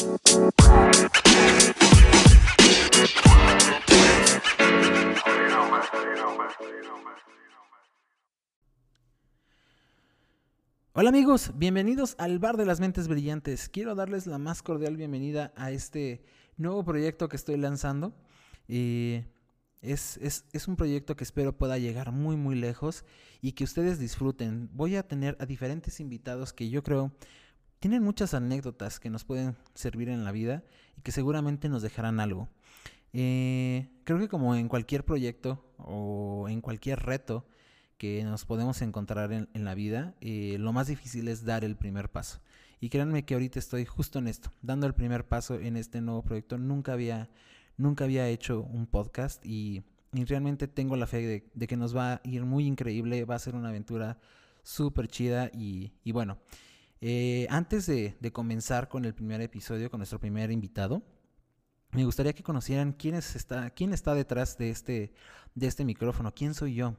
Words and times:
Hola 0.00 0.14
amigos, 11.10 11.52
bienvenidos 11.54 12.14
al 12.18 12.38
Bar 12.38 12.56
de 12.56 12.64
las 12.64 12.80
Mentes 12.80 13.08
Brillantes. 13.08 13.68
Quiero 13.68 13.94
darles 13.94 14.26
la 14.26 14.38
más 14.38 14.62
cordial 14.62 14.96
bienvenida 14.96 15.52
a 15.54 15.70
este 15.70 16.24
nuevo 16.56 16.82
proyecto 16.82 17.28
que 17.28 17.36
estoy 17.36 17.58
lanzando. 17.58 18.14
es, 18.68 19.28
es, 19.82 20.68
un 20.68 20.76
proyecto 20.76 21.14
que 21.14 21.24
espero 21.24 21.58
pueda 21.58 21.76
llegar 21.76 22.10
muy 22.10 22.36
muy 22.36 22.54
lejos 22.54 23.04
y 23.42 23.52
que 23.52 23.64
ustedes 23.64 23.98
disfruten. 23.98 24.70
Voy 24.72 24.96
a 24.96 25.06
tener 25.06 25.36
a 25.40 25.44
diferentes 25.44 26.00
invitados 26.00 26.54
que 26.54 26.70
yo 26.70 26.82
creo 26.82 27.12
tienen 27.80 28.02
muchas 28.02 28.34
anécdotas 28.34 29.00
que 29.00 29.10
nos 29.10 29.24
pueden 29.24 29.56
servir 29.74 30.08
en 30.08 30.24
la 30.24 30.32
vida 30.32 30.62
y 30.96 31.02
que 31.02 31.12
seguramente 31.12 31.68
nos 31.68 31.82
dejarán 31.82 32.20
algo. 32.20 32.48
Eh, 33.12 33.88
creo 34.04 34.18
que 34.18 34.28
como 34.28 34.54
en 34.54 34.68
cualquier 34.68 35.04
proyecto 35.04 35.64
o 35.78 36.46
en 36.48 36.60
cualquier 36.60 37.00
reto, 37.00 37.46
que 38.00 38.24
nos 38.24 38.46
podemos 38.46 38.80
encontrar 38.80 39.30
en, 39.30 39.48
la 39.52 39.74
vida, 39.74 40.14
eh, 40.22 40.56
lo 40.58 40.72
más 40.72 40.86
difícil 40.86 41.28
es 41.28 41.44
dar 41.44 41.64
el 41.64 41.76
primer 41.76 42.10
paso. 42.10 42.40
Y 42.80 42.88
créanme 42.88 43.26
que 43.26 43.34
ahorita 43.34 43.58
estoy 43.58 43.84
justo 43.84 44.18
en 44.18 44.26
esto, 44.26 44.50
dando 44.62 44.86
el 44.86 44.94
primer 44.94 45.28
paso 45.28 45.56
en 45.56 45.76
este 45.76 46.00
nuevo 46.00 46.22
proyecto. 46.22 46.56
Nunca 46.56 46.94
había, 46.94 47.28
nunca 47.76 48.04
había 48.04 48.26
hecho 48.28 48.62
un 48.62 48.86
podcast 48.86 49.44
y, 49.44 49.82
realmente 50.12 50.66
tengo 50.66 50.96
la 50.96 51.06
fe 51.06 51.44
de, 51.54 51.66
que 51.66 51.76
nos 51.76 51.94
va 51.94 52.14
a 52.14 52.20
ir 52.24 52.46
muy 52.46 52.66
increíble, 52.66 53.26
va 53.26 53.34
a 53.34 53.38
ser 53.38 53.54
una 53.54 53.68
aventura 53.68 54.18
súper 54.62 55.06
chida 55.06 55.50
y, 55.52 55.92
bueno. 56.10 56.38
Eh, 57.00 57.46
antes 57.48 57.86
de, 57.86 58.14
comenzar 58.32 58.88
con 58.88 59.04
el 59.04 59.14
primer 59.14 59.40
episodio, 59.40 59.90
con 59.90 59.98
nuestro 59.98 60.20
primer 60.20 60.50
invitado, 60.50 61.02
me 61.92 62.04
gustaría 62.04 62.34
que 62.34 62.42
conocieran 62.42 62.92
quién 62.92 63.14
está, 63.14 63.70
quién 63.70 63.92
está 63.92 64.14
detrás 64.14 64.58
de 64.58 64.70
este, 64.70 65.12
de 65.54 65.66
este 65.66 65.84
micrófono, 65.84 66.34
quién 66.34 66.54
soy 66.54 66.74
yo 66.74 66.96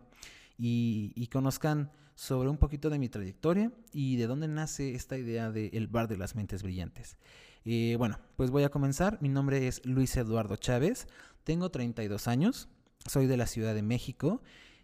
y, 0.58 1.28
conozcan 1.32 1.92
sobre 2.16 2.50
un 2.50 2.58
poquito 2.58 2.90
de 2.90 3.00
mi 3.00 3.10
trayectoria 3.10 3.72
y 3.94 4.18
de 4.18 4.28
dónde 4.28 4.48
nace 4.48 4.96
esta 4.96 5.18
idea 5.18 5.50
del 5.52 5.88
bar 5.88 6.08
de 6.08 6.18
las 6.18 6.36
mentes 6.36 6.62
brillantes. 6.62 7.18
Eh, 7.64 7.96
bueno, 7.98 8.20
pues 8.36 8.52
voy 8.52 8.64
a 8.64 8.70
comenzar. 8.70 9.18
Mi 9.22 9.30
nombre 9.30 9.68
es 9.68 9.86
Luis 9.86 10.18
Eduardo 10.18 10.56
Chávez, 10.58 11.08
tengo 11.44 11.70
32 11.72 12.28
años, 12.28 12.70
soy 13.08 13.28
de 13.28 13.38
la 13.38 13.48
Ciudad 13.48 13.74
de 13.74 13.82
México 13.82 14.42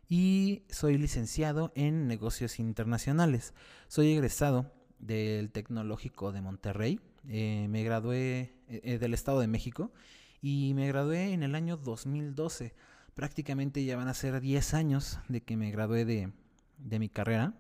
y 0.08 0.64
soy 0.70 0.98
licenciado 0.98 1.72
en 1.76 2.08
negocios 2.08 2.60
internacionales. 2.60 3.54
Soy 3.88 4.14
egresado 4.14 4.77
del 5.00 5.52
Tecnológico 5.52 6.32
de 6.32 6.42
Monterrey, 6.42 7.00
eh, 7.28 7.68
me 7.70 7.84
gradué 7.84 8.54
eh, 8.68 8.98
del 8.98 9.14
Estado 9.14 9.40
de 9.40 9.48
México 9.48 9.92
y 10.42 10.74
me 10.76 10.88
gradué 10.88 11.34
en 11.34 11.44
el 11.44 11.56
año 11.56 11.78
2012 11.78 12.74
prácticamente 13.18 13.84
ya 13.84 13.98
van 13.98 14.08
a 14.10 14.14
ser 14.14 14.40
10 14.40 14.76
años 14.76 15.20
de 15.28 15.42
que 15.42 15.58
me 15.58 15.72
gradué 15.72 16.06
de, 16.06 16.32
mi 17.00 17.10
carrera. 17.10 17.56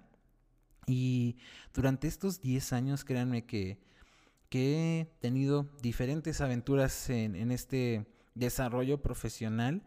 Y 0.85 1.38
durante 1.73 2.08
estos 2.08 2.41
10 2.41 2.73
años, 2.73 3.03
créanme 3.03 3.45
que, 3.45 3.80
he 4.52 5.08
tenido 5.19 5.67
diferentes 5.81 6.41
aventuras 6.41 7.09
en, 7.09 7.52
este 7.52 8.05
desarrollo 8.35 9.02
profesional 9.02 9.81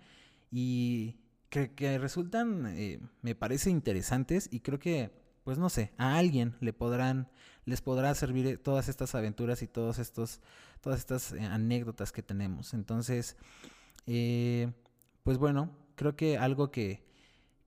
y 0.51 1.21
que, 1.51 1.73
que 1.73 1.99
resultan, 1.99 2.67
eh, 2.67 2.99
me 3.23 3.37
parece 3.37 3.71
interesantes 3.71 4.49
y 4.51 4.61
creo 4.61 4.81
que, 4.81 5.13
pues 5.51 5.59
no 5.59 5.69
sé, 5.69 5.91
a 5.99 6.17
alguien 6.17 6.55
le 6.61 6.73
podrán, 6.73 7.27
les 7.65 7.81
podrá 7.81 8.15
servir 8.15 8.63
todas 8.63 8.89
estas 8.89 9.17
aventuras 9.17 9.63
y 9.63 9.67
todos 9.67 9.99
estos, 9.99 10.39
todas 10.81 11.01
estas 11.01 11.33
eh, 11.33 11.45
anécdotas 11.45 12.13
que 12.13 12.23
tenemos. 12.23 12.73
Entonces, 12.73 13.37
eh, 14.07 14.73
pues 15.25 15.39
bueno, 15.39 15.73
creo 15.97 16.15
que 16.15 16.39
algo 16.39 16.71
que, 16.71 17.03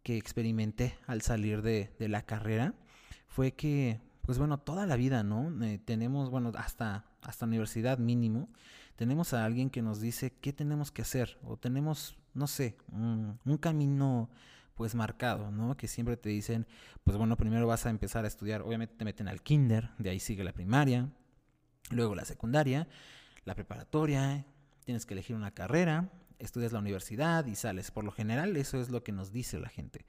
experimenté 0.06 0.98
al 1.08 1.24
salir 1.24 1.62
de, 1.62 1.94
la 2.00 2.22
carrera 2.22 2.74
fue 3.28 3.52
que, 3.52 4.00
pues 4.22 4.38
bueno, 4.38 4.60
toda 4.60 4.86
la 4.86 4.96
vida, 4.96 5.24
¿no? 5.24 5.52
Eh, 5.66 5.78
tenemos, 5.84 6.30
bueno, 6.30 6.54
hasta, 6.56 7.04
hasta 7.22 7.46
universidad 7.46 7.98
mínimo, 7.98 8.48
tenemos 8.96 9.34
a 9.34 9.44
alguien 9.44 9.70
que 9.70 9.82
nos 9.82 10.00
dice 10.00 10.32
qué 10.40 10.54
tenemos 10.54 10.90
que 10.90 11.02
hacer 11.02 11.38
o 11.44 11.58
tenemos, 11.58 12.16
no 12.34 12.48
sé, 12.48 12.78
un, 12.94 13.42
un 13.44 13.58
camino 13.58 14.30
pues 14.76 14.96
marcado, 14.96 15.52
¿no? 15.52 15.78
Que 15.78 15.88
siempre 15.88 16.18
te 16.18 16.30
dicen, 16.30 16.66
pues 17.04 17.18
bueno, 17.18 17.38
primero 17.38 17.68
vas 17.68 17.86
a 17.86 17.90
empezar 17.90 18.26
a 18.26 18.28
estudiar, 18.28 18.62
obviamente 18.62 18.96
te 18.96 19.06
meten 19.06 19.28
al 19.28 19.42
kinder, 19.42 19.92
de 19.98 20.10
ahí 20.10 20.20
sigue 20.20 20.44
la 20.44 20.54
primaria, 20.54 21.10
luego 21.92 22.16
la 22.16 22.26
secundaria, 22.26 22.88
la 23.46 23.56
preparatoria, 23.56 24.46
tienes 24.84 25.06
que 25.06 25.14
elegir 25.14 25.36
una 25.36 25.52
carrera, 25.52 26.10
estudias 26.40 26.74
la 26.74 26.80
universidad 26.80 27.46
y 27.46 27.56
sales. 27.56 27.92
Por 27.92 28.04
lo 28.04 28.12
general 28.12 28.56
eso 28.58 28.80
es 28.80 28.90
lo 28.90 29.04
que 29.04 29.12
nos 29.12 29.32
dice 29.32 29.60
la 29.60 29.70
gente. 29.70 30.06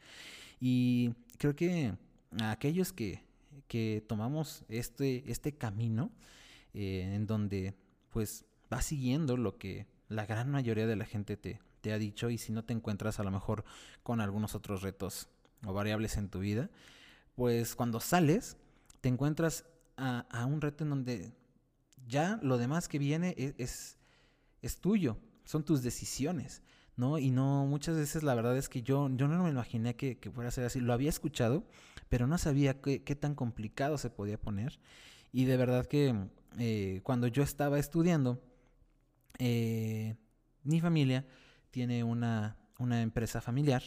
Y 0.60 1.14
creo 1.38 1.54
que 1.54 1.94
aquellos 2.42 2.92
que, 2.92 3.22
tomamos 4.06 4.64
este, 4.68 5.28
este 5.30 5.56
camino 5.56 6.12
eh, 6.74 7.10
en 7.14 7.26
donde 7.26 7.74
pues 8.10 8.44
vas 8.70 8.84
siguiendo 8.84 9.36
lo 9.36 9.58
que 9.58 9.88
la 10.08 10.26
gran 10.26 10.48
mayoría 10.48 10.86
de 10.86 10.94
la 10.94 11.06
gente 11.06 11.36
te, 11.36 11.60
te 11.84 11.92
ha 11.92 11.98
dicho 11.98 12.30
y 12.30 12.38
si 12.38 12.50
no 12.50 12.64
te 12.64 12.72
encuentras 12.72 13.20
a 13.20 13.24
lo 13.24 13.30
mejor 13.30 13.62
con 14.02 14.22
algunos 14.22 14.54
otros 14.54 14.80
retos 14.80 15.28
o 15.66 15.74
variables 15.74 16.16
en 16.16 16.30
tu 16.30 16.38
vida, 16.38 16.70
pues 17.36 17.74
cuando 17.74 18.00
sales 18.00 18.56
te 19.02 19.10
encuentras 19.10 19.66
a, 19.98 20.46
un 20.46 20.62
reto 20.62 20.84
en 20.84 20.90
donde 20.90 21.34
ya 22.06 22.40
lo 22.42 22.56
demás 22.56 22.88
que 22.88 22.98
viene 22.98 23.34
e, 23.36 23.54
es, 23.58 23.98
es 24.62 24.80
tuyo 24.80 25.18
son 25.44 25.62
tus 25.62 25.82
decisiones, 25.82 26.62
¿no? 26.96 27.18
Y 27.18 27.30
no, 27.30 27.66
muchas 27.66 27.96
veces 27.96 28.22
la 28.22 28.34
verdad 28.34 28.56
es 28.56 28.70
que 28.70 28.80
yo, 28.80 29.10
yo 29.14 29.28
no 29.28 29.44
me 29.44 29.50
imaginé 29.50 29.94
que, 29.94 30.16
fuera 30.34 30.48
a 30.48 30.52
ser 30.52 30.64
así. 30.64 30.80
Lo 30.80 30.94
había 30.94 31.10
escuchado, 31.10 31.64
pero 32.08 32.26
no 32.26 32.38
sabía 32.38 32.80
qué, 32.80 32.98
tan 33.14 33.34
complicado 33.34 33.98
se 33.98 34.08
podía 34.08 34.40
poner. 34.40 34.80
Y 35.32 35.44
de 35.44 35.58
verdad 35.58 35.84
que 35.84 36.14
eh, 36.58 37.00
cuando 37.02 37.26
yo 37.26 37.42
estaba 37.42 37.78
estudiando, 37.78 38.42
eh, 39.38 40.16
mi 40.62 40.80
familia 40.80 41.26
tiene 41.74 42.04
una, 42.04 42.56
una 42.78 43.02
empresa 43.02 43.40
familiar 43.40 43.82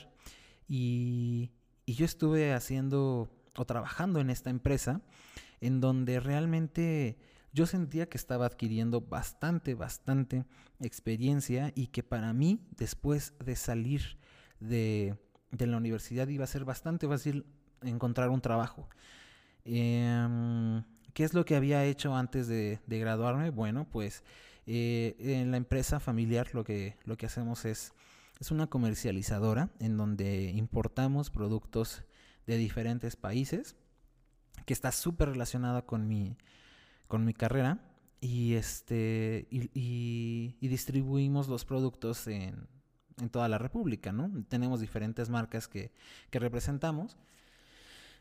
y, 0.68 1.52
y 1.86 1.94
yo 1.94 2.04
estuve 2.04 2.54
haciendo 2.54 3.30
o 3.56 3.66
trabajando 3.66 4.20
en 4.20 4.30
esta 4.30 4.50
empresa 4.50 5.00
en 5.62 5.80
donde 5.80 6.20
realmente 6.20 7.18
yo 7.54 7.66
sentía 7.66 8.10
que 8.10 8.18
estaba 8.18 8.46
adquiriendo 8.46 9.00
bastante, 9.00 9.74
bastante 9.74 10.44
experiencia 10.82 11.72
y 11.76 11.88
que 11.88 12.04
para 12.04 12.34
mí, 12.34 12.60
después 12.76 13.34
de 13.40 13.56
salir 13.56 14.18
de, 14.60 15.16
la 15.58 15.78
universidad, 15.78 16.28
iba 16.28 16.44
a 16.44 16.48
ser 16.48 16.66
bastante 16.66 17.08
fácil 17.08 17.46
encontrar 17.84 18.30
un 18.32 18.42
trabajo. 18.42 18.90
Em, 19.64 20.84
¿Qué 21.14 21.24
es 21.24 21.34
lo 21.34 21.46
que 21.46 21.56
había 21.56 21.86
hecho 21.86 22.14
antes 22.14 22.50
de, 22.50 22.80
graduarme? 22.86 23.50
Bueno, 23.50 23.88
pues 23.90 24.26
eh, 24.68 25.16
en 25.20 25.52
la 25.52 25.58
empresa 25.58 26.02
familiar 26.02 26.54
lo 26.54 26.66
que, 26.66 26.98
lo 27.06 27.16
que 27.16 27.26
hacemos 27.26 27.64
es, 27.64 27.94
es 28.40 28.52
una 28.52 28.68
comercializadora 28.68 29.70
en 29.80 29.96
donde 29.96 30.52
importamos 30.52 31.30
productos 31.30 32.04
de 32.46 32.58
diferentes 32.58 33.16
países, 33.16 33.78
que 34.66 34.74
está 34.74 34.92
súper 34.92 35.30
relacionada 35.30 35.84
con 35.84 36.08
mi, 36.08 36.38
con 37.08 37.24
mi 37.24 37.34
carrera 37.34 37.80
y 38.20 38.56
este 38.56 39.48
y, 39.50 40.58
distribuimos 40.60 41.48
los 41.48 41.64
productos 41.64 42.28
en, 42.28 42.68
toda 43.32 43.48
la 43.48 43.58
República, 43.58 44.12
¿no? 44.12 44.30
Tenemos 44.48 44.80
diferentes 44.80 45.30
marcas 45.30 45.68
que, 45.68 45.92
representamos. 46.32 47.18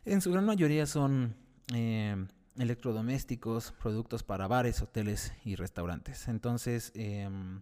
En 0.04 0.20
su 0.20 0.32
gran 0.32 0.46
mayoría 0.46 0.86
son 0.86 1.34
eh, 1.74 2.26
electrodomésticos, 2.58 3.72
productos 3.72 4.22
para 4.22 4.46
bares, 4.46 4.82
hoteles 4.82 5.32
y 5.44 5.56
restaurantes. 5.56 6.28
Entonces, 6.28 6.92
em, 6.94 7.60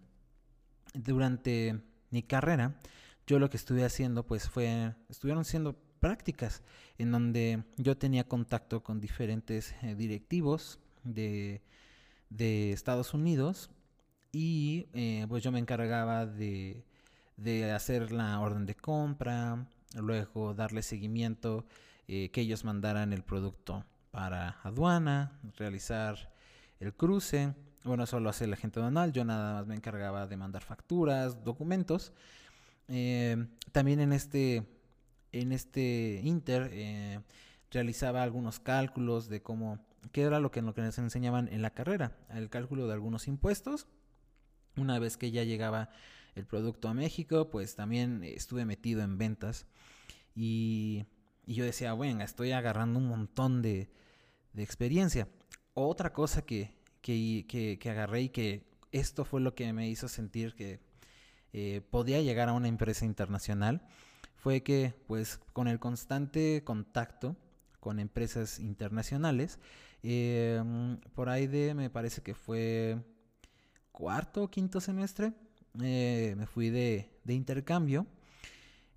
durante 0.95 1.81
mi 2.11 2.23
carrera, 2.23 2.81
yo 3.27 3.39
lo 3.39 3.51
que 3.51 3.57
estuve 3.57 3.85
haciendo, 3.85 4.27
pues 4.27 4.49
fue, 4.49 4.95
estuvieron 5.09 5.45
siendo 5.45 5.75
prácticas 6.01 6.63
en 6.99 7.11
donde 7.11 7.65
yo 7.77 7.97
tenía 7.97 8.25
contacto 8.25 8.83
con 8.83 9.01
diferentes 9.01 9.75
eh, 9.83 9.95
directivos, 9.95 10.79
de, 11.05 11.63
Estados 12.73 13.15
Unidos 13.15 13.71
y 14.33 14.89
eh, 14.95 15.27
pues 15.29 15.43
yo 15.43 15.53
me 15.53 15.59
encargaba 15.59 16.27
de, 16.27 16.85
hacer 17.75 18.11
la 18.11 18.41
orden 18.41 18.67
de 18.67 18.75
compra, 18.75 19.69
luego 19.95 20.55
darle 20.55 20.83
seguimiento, 20.83 21.67
eh, 22.09 22.31
que 22.31 22.41
ellos 22.41 22.65
mandaran 22.65 23.13
el 23.13 23.23
producto 23.23 23.85
para 24.15 24.61
aduana, 24.63 25.41
realizar 25.57 26.33
el 26.79 26.95
cruce. 26.95 27.53
Bueno, 27.83 28.05
eso 28.05 28.21
lo 28.21 28.31
hace 28.31 28.47
la 28.47 28.57
gente 28.57 28.79
aduanal, 28.79 29.13
yo 29.13 29.25
nada 29.25 29.55
más 29.55 29.67
me 29.67 29.75
encargaba 29.75 30.29
de 30.29 30.37
mandar 30.37 30.63
facturas, 30.63 31.43
documentos. 31.43 32.13
Eh, 32.87 33.45
también 33.73 33.99
en 33.99 34.13
este, 34.13 34.63
en 35.33 35.51
este 35.51 36.21
Inter 36.23 37.25
realizaba 37.73 38.23
algunos 38.23 38.61
cálculos 38.61 39.29
de 39.29 39.43
cómo 39.43 39.81
que 40.13 40.23
era 40.23 40.39
lo 40.39 40.53
que, 40.53 40.63
lo 40.63 40.75
que 40.75 40.83
nos 40.83 40.97
enseñaban 40.99 41.49
en 41.53 41.61
la 41.61 41.71
carrera, 41.71 42.17
el 42.31 42.49
cálculo 42.51 42.87
de 42.87 42.93
algunos 42.93 43.27
impuestos. 43.27 43.89
Una 44.77 45.01
vez 45.01 45.17
que 45.17 45.33
ya 45.33 45.43
llegaba 45.43 45.91
el 46.37 46.47
producto 46.47 46.89
a 46.89 46.95
México, 46.95 47.51
pues 47.51 47.75
también 47.75 48.23
estuve 48.23 48.65
metido 48.65 49.03
en 49.03 49.19
ventas 49.19 49.67
y, 50.37 51.07
yo 51.47 51.65
decía, 51.65 51.93
bueno, 51.93 52.23
estoy 52.23 52.53
agarrando 52.53 52.99
un 52.99 53.07
montón 53.07 53.61
de, 53.61 53.91
experiencia. 54.63 55.29
Otra 55.75 56.13
cosa 56.13 56.43
que, 56.43 56.75
que, 57.01 57.79
agarré 57.85 58.23
y 58.23 58.29
que 58.29 58.65
esto 58.93 59.25
fue 59.25 59.41
lo 59.41 59.55
que 59.55 59.73
me 59.73 59.89
hizo 59.89 60.09
sentir 60.09 60.55
que 60.55 60.81
eh, 61.53 61.81
podía 61.91 62.21
llegar 62.23 62.49
a 62.49 62.53
una 62.53 62.69
empresa 62.69 63.05
internacional 63.05 63.83
fue 64.37 64.63
que 64.63 64.95
pues 65.07 65.39
con 65.53 65.69
el 65.69 65.79
constante 65.79 66.63
contacto 66.65 67.37
con 67.85 68.01
empresas 68.01 68.61
internacionales, 68.61 69.59
em, 70.03 70.97
por 71.15 71.29
ahí 71.29 71.47
de, 71.47 71.75
me 71.75 71.91
parece 71.91 72.23
que 72.23 72.35
fue 72.35 72.99
cuarto 73.93 74.45
o 74.45 74.51
quinto 74.51 74.81
semestre, 74.81 75.35
eh, 75.83 76.35
me 76.39 76.47
fui 76.47 76.71
de, 76.71 77.11
intercambio 77.29 78.07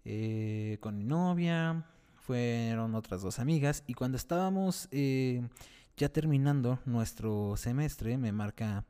eh, 0.05 0.77
con 0.79 0.97
mi 0.97 1.03
novia, 1.03 1.85
fueron 2.27 2.93
otras 2.93 3.21
dos 3.21 3.39
amigas 3.39 3.85
y 3.87 3.93
cuando 3.93 4.17
estábamos 4.17 4.89
eh, 4.91 5.47
ya 5.95 6.09
terminando 6.09 6.77
nuestro 6.85 7.55
semestre 7.55 8.17
me 8.17 8.33
marca 8.33 8.83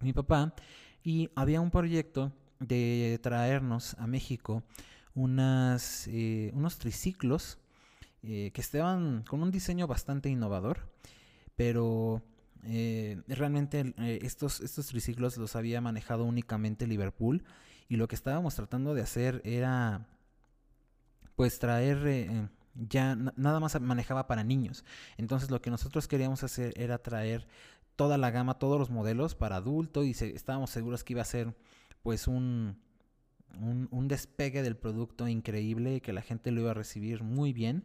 mi 0.00 0.12
papá 0.12 0.54
y 1.02 1.30
había 1.34 1.62
un 1.62 1.70
proyecto 1.70 2.30
de 2.60 3.18
traernos 3.22 3.94
a 3.94 4.06
México 4.06 4.62
unas, 5.14 6.08
unos 6.52 6.76
triciclos 6.76 7.58
que 8.22 8.52
estaban 8.54 9.24
con 9.26 9.42
un 9.42 9.50
diseño 9.50 9.86
bastante 9.86 10.28
innovador, 10.28 10.92
pero 11.56 12.22
eh, 12.64 13.20
realmente 13.26 13.94
eh, 13.98 14.20
estos, 14.22 14.60
estos 14.60 14.86
triciclos 14.86 15.36
los 15.36 15.56
había 15.56 15.80
manejado 15.80 16.24
únicamente 16.24 16.86
Liverpool 16.86 17.42
y 17.88 17.96
lo 17.96 18.06
que 18.06 18.14
estábamos 18.14 18.54
tratando 18.54 18.94
de 18.94 19.02
hacer 19.02 19.42
era 19.44 20.06
pues 21.36 21.58
traer 21.58 22.06
eh, 22.06 22.48
ya 22.74 23.14
nada 23.14 23.60
más 23.60 23.80
manejaba 23.80 24.26
para 24.26 24.44
niños 24.44 24.84
entonces 25.16 25.50
lo 25.50 25.60
que 25.60 25.70
nosotros 25.70 26.08
queríamos 26.08 26.42
hacer 26.44 26.72
era 26.76 26.98
traer 26.98 27.46
toda 27.96 28.18
la 28.18 28.30
gama 28.30 28.58
todos 28.58 28.78
los 28.78 28.90
modelos 28.90 29.34
para 29.34 29.56
adulto 29.56 30.04
y 30.04 30.10
estábamos 30.10 30.70
seguros 30.70 31.04
que 31.04 31.12
iba 31.12 31.22
a 31.22 31.26
ser 31.26 31.54
pues 32.02 32.26
un, 32.26 32.78
un, 33.60 33.88
un 33.90 34.08
despegue 34.08 34.62
del 34.62 34.76
producto 34.76 35.28
increíble 35.28 36.00
que 36.00 36.12
la 36.12 36.22
gente 36.22 36.50
lo 36.50 36.62
iba 36.62 36.70
a 36.70 36.74
recibir 36.74 37.22
muy 37.22 37.52
bien 37.52 37.84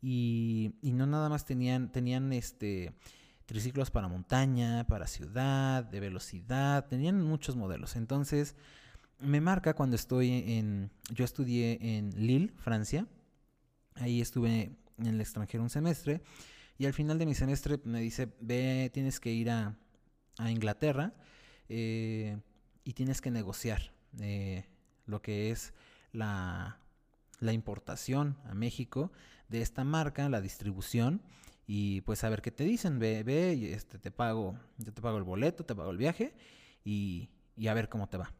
y, 0.00 0.74
y 0.82 0.92
no 0.92 1.06
nada 1.06 1.28
más 1.28 1.44
tenían 1.44 1.92
tenían 1.92 2.32
este 2.32 2.92
triciclos 3.46 3.90
para 3.90 4.08
montaña, 4.08 4.86
para 4.86 5.06
ciudad, 5.06 5.84
de 5.84 6.00
velocidad, 6.00 6.86
tenían 6.86 7.22
muchos 7.22 7.56
modelos. 7.56 7.96
Entonces, 7.96 8.56
me 9.22 9.40
marca 9.40 9.74
cuando 9.74 9.96
estoy 9.96 10.30
en, 10.30 10.90
yo 11.10 11.24
estudié 11.24 11.78
en 11.80 12.10
Lille, 12.16 12.52
Francia, 12.56 13.06
ahí 13.94 14.20
estuve 14.20 14.76
en 14.98 15.06
el 15.06 15.20
extranjero 15.20 15.62
un 15.62 15.70
semestre, 15.70 16.22
y 16.78 16.86
al 16.86 16.92
final 16.92 17.18
de 17.18 17.26
mi 17.26 17.34
semestre 17.34 17.78
me 17.84 18.00
dice, 18.00 18.28
ve, 18.40 18.90
tienes 18.92 19.20
que 19.20 19.32
ir 19.32 19.50
a, 19.50 19.78
Inglaterra 20.48 21.12
eh, 21.68 22.38
y 22.84 22.94
tienes 22.94 23.20
que 23.20 23.30
negociar 23.30 23.92
eh, 24.18 24.64
lo 25.06 25.20
que 25.20 25.50
es 25.50 25.72
la, 26.10 26.78
importación 27.40 28.38
a 28.46 28.54
México 28.54 29.12
de 29.48 29.60
esta 29.60 29.84
marca, 29.84 30.28
la 30.30 30.40
distribución 30.40 31.22
y 31.66 32.00
pues 32.00 32.24
a 32.24 32.30
ver 32.30 32.40
qué 32.40 32.50
te 32.50 32.64
dicen, 32.64 32.98
ve, 32.98 33.22
ve, 33.22 33.72
este, 33.72 33.98
te 33.98 34.10
pago, 34.10 34.58
yo 34.78 34.92
te 34.92 35.02
pago 35.02 35.18
el 35.18 35.24
boleto, 35.24 35.64
te 35.64 35.74
pago 35.74 35.90
el 35.90 35.98
viaje 35.98 36.34
y 36.82 37.28
a 37.68 37.74
ver 37.74 37.88
cómo 37.88 38.08
te 38.08 38.16
va. 38.16 38.32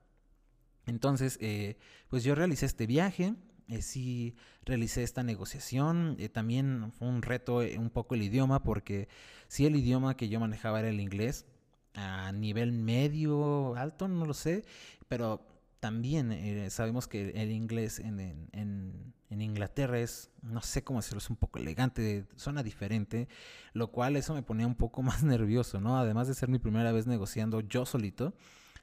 Entonces, 0.86 1.38
eh, 1.40 1.76
pues 2.08 2.24
yo 2.24 2.34
realicé 2.34 2.66
este 2.66 2.86
viaje, 2.86 3.34
eh, 3.68 3.82
sí 3.82 4.36
realicé 4.64 5.02
esta 5.02 5.22
negociación, 5.22 6.16
eh, 6.18 6.28
también 6.28 6.92
fue 6.92 7.08
un 7.08 7.22
reto 7.22 7.58
un 7.78 7.90
poco 7.90 8.14
el 8.14 8.22
idioma, 8.22 8.62
porque 8.62 9.08
sí 9.48 9.66
el 9.66 9.76
idioma 9.76 10.16
que 10.16 10.28
yo 10.28 10.40
manejaba 10.40 10.80
era 10.80 10.88
el 10.88 11.00
inglés, 11.00 11.46
a 11.94 12.32
nivel 12.32 12.72
medio, 12.72 13.76
alto, 13.76 14.08
no 14.08 14.24
lo 14.24 14.34
sé, 14.34 14.64
pero 15.08 15.46
también 15.80 16.70
sabemos 16.70 17.06
que 17.08 17.30
el 17.30 17.50
inglés 17.50 17.98
en, 17.98 18.48
en 18.52 19.12
en 19.32 19.40
Inglaterra 19.40 19.98
es, 19.98 20.30
no 20.42 20.60
sé 20.60 20.84
cómo 20.84 20.98
decirlo, 21.00 21.18
es 21.18 21.30
un 21.30 21.36
poco 21.36 21.58
elegante, 21.58 22.26
suena 22.36 22.62
diferente, 22.62 23.28
lo 23.72 23.90
cual 23.90 24.16
eso 24.16 24.34
me 24.34 24.42
ponía 24.42 24.66
un 24.66 24.74
poco 24.74 25.02
más 25.02 25.22
nervioso, 25.22 25.80
¿no? 25.80 25.98
Además 25.98 26.28
de 26.28 26.34
ser 26.34 26.48
mi 26.48 26.58
primera 26.58 26.92
vez 26.92 27.06
negociando 27.06 27.60
yo 27.60 27.86
solito, 27.86 28.34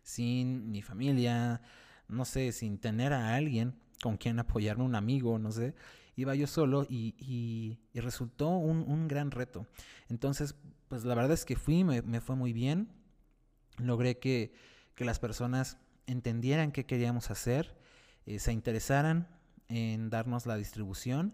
sin 0.01 0.71
mi 0.71 0.81
familia, 0.81 1.61
no 2.09 2.25
sé, 2.25 2.51
sin 2.51 2.77
tener 2.77 3.13
a 3.13 3.35
alguien 3.35 3.75
con 4.01 4.17
quien 4.17 4.39
apoyarme, 4.39 4.83
un 4.83 4.95
amigo, 4.95 5.39
no 5.39 5.51
sé, 5.51 5.75
iba 6.15 6.35
yo 6.35 6.47
solo 6.47 6.85
y, 6.89 7.15
y, 7.19 7.99
resultó 7.99 8.49
un, 8.49 9.07
gran 9.07 9.31
reto. 9.31 9.67
Entonces, 10.09 10.55
pues 10.87 11.05
la 11.05 11.15
verdad 11.15 11.31
es 11.31 11.45
que 11.45 11.55
fui, 11.55 11.83
me, 11.83 12.01
me 12.01 12.21
fue 12.21 12.35
muy 12.35 12.53
bien, 12.53 12.89
logré 13.77 14.19
que, 14.19 14.51
que, 14.95 15.05
las 15.05 15.19
personas 15.19 15.77
entendieran 16.07 16.71
qué 16.71 16.85
queríamos 16.85 17.31
hacer, 17.31 17.77
eh, 18.25 18.39
se 18.39 18.51
interesaran 18.51 19.27
en 19.69 20.09
darnos 20.09 20.45
la 20.45 20.57
distribución 20.57 21.33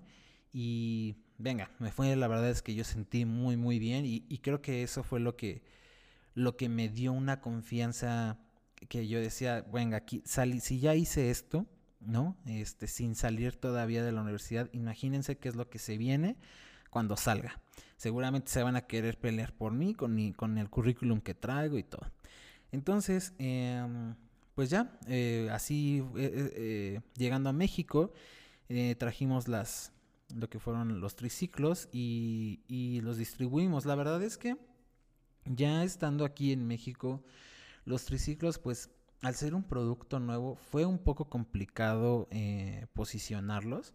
y 0.51 1.15
venga, 1.37 1.71
me 1.79 1.91
fue, 1.91 2.15
la 2.15 2.27
verdad 2.27 2.49
es 2.49 2.61
que 2.61 2.75
yo 2.75 2.83
sentí 2.83 3.25
muy, 3.25 3.57
muy 3.57 3.79
bien 3.79 4.05
y, 4.05 4.21
creo 4.39 4.61
que 4.61 4.83
eso 4.83 5.03
fue 5.03 5.19
lo 5.19 5.35
que, 5.35 5.63
lo 6.33 6.57
que 6.57 6.69
me 6.69 6.89
dio 6.89 7.11
una 7.11 7.41
confianza 7.41 8.39
que 8.87 9.07
yo 9.07 9.19
decía, 9.19 9.65
venga, 9.71 9.97
aquí 9.97 10.21
salí, 10.25 10.59
si 10.59 10.79
ya 10.79 10.95
hice 10.95 11.29
esto, 11.31 11.65
¿no? 11.99 12.37
Este, 12.45 12.87
sin 12.87 13.15
salir 13.15 13.55
todavía 13.55 14.03
de 14.03 14.11
la 14.11 14.21
universidad, 14.21 14.69
imagínense 14.73 15.37
qué 15.37 15.49
es 15.49 15.55
lo 15.55 15.69
que 15.69 15.79
se 15.79 15.97
viene 15.97 16.37
cuando 16.89 17.17
salga. 17.17 17.61
Seguramente 17.97 18.51
se 18.51 18.63
van 18.63 18.75
a 18.75 18.81
querer 18.81 19.17
pelear 19.17 19.53
por 19.53 19.71
mí, 19.73 19.93
con, 19.93 20.33
con 20.33 20.57
el 20.57 20.69
currículum 20.69 21.21
que 21.21 21.33
traigo 21.33 21.77
y 21.77 21.83
todo. 21.83 22.11
Entonces, 22.71 23.33
eh, 23.39 24.13
pues 24.55 24.69
ya, 24.69 24.97
eh, 25.07 25.49
así 25.51 26.01
eh, 26.15 26.51
eh, 26.55 27.01
llegando 27.15 27.49
a 27.49 27.53
México, 27.53 28.13
trajimos 28.97 29.47
las 29.47 29.91
lo 30.33 30.49
que 30.49 30.59
fueron 30.59 30.99
los 31.01 31.15
triciclos 31.15 31.87
y, 31.91 32.61
y, 32.67 33.01
los 33.01 33.17
distribuimos. 33.17 33.85
La 33.85 33.93
verdad 33.93 34.23
es 34.23 34.39
que 34.39 34.57
ya 35.45 35.83
estando 35.83 36.25
aquí 36.25 36.51
en 36.51 36.65
México, 36.65 37.23
los 37.85 38.05
triciclos, 38.05 38.59
pues 38.59 38.91
al 39.21 39.35
ser 39.35 39.55
un 39.55 39.63
producto 39.63 40.19
nuevo, 40.19 40.55
fue 40.55 40.85
un 40.85 40.99
poco 40.99 41.29
complicado 41.29 42.27
posicionarlos. 42.93 43.93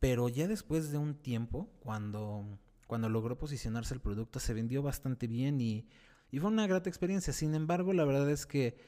Pero 0.00 0.28
ya 0.28 0.48
después 0.48 0.90
de 0.90 0.98
un 0.98 1.14
tiempo, 1.14 1.68
cuando, 1.80 2.58
cuando 2.86 3.08
logró 3.08 3.38
posicionarse 3.38 3.94
el 3.94 4.00
producto, 4.00 4.40
se 4.40 4.54
vendió 4.54 4.82
bastante 4.82 5.26
bien 5.26 5.60
y, 5.60 5.86
y 6.30 6.38
fue 6.38 6.50
una 6.50 6.66
grata 6.66 6.88
experiencia. 6.88 7.32
Sin 7.32 7.54
embargo, 7.54 7.92
la 7.92 8.04
verdad 8.04 8.30
es 8.30 8.46
que 8.46 8.78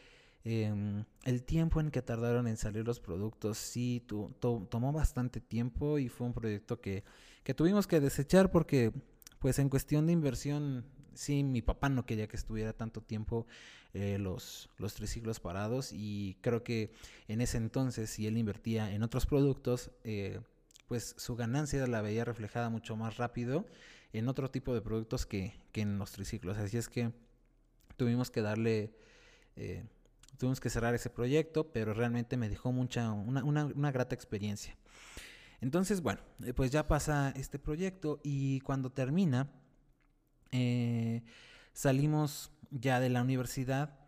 Em, 0.45 1.05
el 1.23 1.45
tiempo 1.45 1.81
en 1.81 1.93
que 1.93 2.03
tardaron 2.03 2.49
en 2.49 2.57
salir 2.57 2.85
los 2.85 2.99
productos 2.99 3.59
sí 3.59 4.05
tomó 4.09 4.93
bastante 4.93 5.41
tiempo 5.41 6.01
y 6.01 6.09
fue 6.09 6.27
un 6.27 6.33
proyecto 6.33 6.81
que, 6.81 7.05
tuvimos 7.57 7.87
que 7.87 8.01
desechar 8.01 8.51
porque 8.51 8.93
pues 9.39 9.61
en 9.61 9.69
cuestión 9.69 10.07
de 10.07 10.13
inversión 10.13 10.85
sí 11.15 11.45
mi 11.45 11.63
papá 11.63 11.89
no 11.89 12.05
quería 12.07 12.27
que 12.27 12.37
estuviera 12.37 12.73
tanto 12.73 13.03
tiempo 13.03 13.47
eh, 13.95 14.17
los, 14.19 14.71
los 14.79 14.95
triciclos 14.95 15.39
parados 15.39 15.91
y 15.93 16.39
creo 16.41 16.65
que 16.65 16.95
en 17.29 17.43
ese 17.43 17.59
entonces 17.59 18.09
si 18.09 18.27
él 18.27 18.39
invertía 18.39 18.91
en 18.91 19.03
otros 19.03 19.27
productos 19.27 19.91
eh, 20.03 20.41
pues 20.89 21.15
su 21.19 21.37
ganancia 21.37 21.87
la 21.87 22.01
veía 22.01 22.25
reflejada 22.25 22.71
mucho 22.71 22.97
más 22.97 23.19
rápido 23.19 23.67
en 24.15 24.29
otro 24.29 24.51
tipo 24.51 24.73
de 24.73 24.81
productos 24.81 25.27
que, 25.27 25.53
en 25.75 25.99
los 25.99 26.11
triciclos 26.11 26.57
así 26.57 26.79
es 26.79 26.89
que 26.89 27.13
tuvimos 27.99 28.31
que 28.31 28.41
darle 28.41 28.95
eh, 29.57 29.85
tuvimos 30.39 30.59
que 30.59 30.71
cerrar 30.71 30.95
ese 30.95 31.11
proyecto, 31.11 31.71
pero 31.71 31.93
realmente 31.93 32.39
me 32.39 32.49
dejó 32.49 32.73
mucha, 32.73 33.13
una, 33.13 33.93
grata 33.93 34.15
experiencia. 34.15 34.75
Entonces, 35.61 36.01
bueno, 36.01 36.23
pues 36.57 36.71
ya 36.71 36.89
pasa 36.89 37.35
este 37.37 37.59
proyecto 37.59 38.21
y 38.25 38.61
cuando 38.61 38.91
termina, 38.91 39.53
salimos 41.75 42.51
ya 42.73 42.99
de 42.99 43.11
la 43.11 43.23
universidad, 43.23 43.99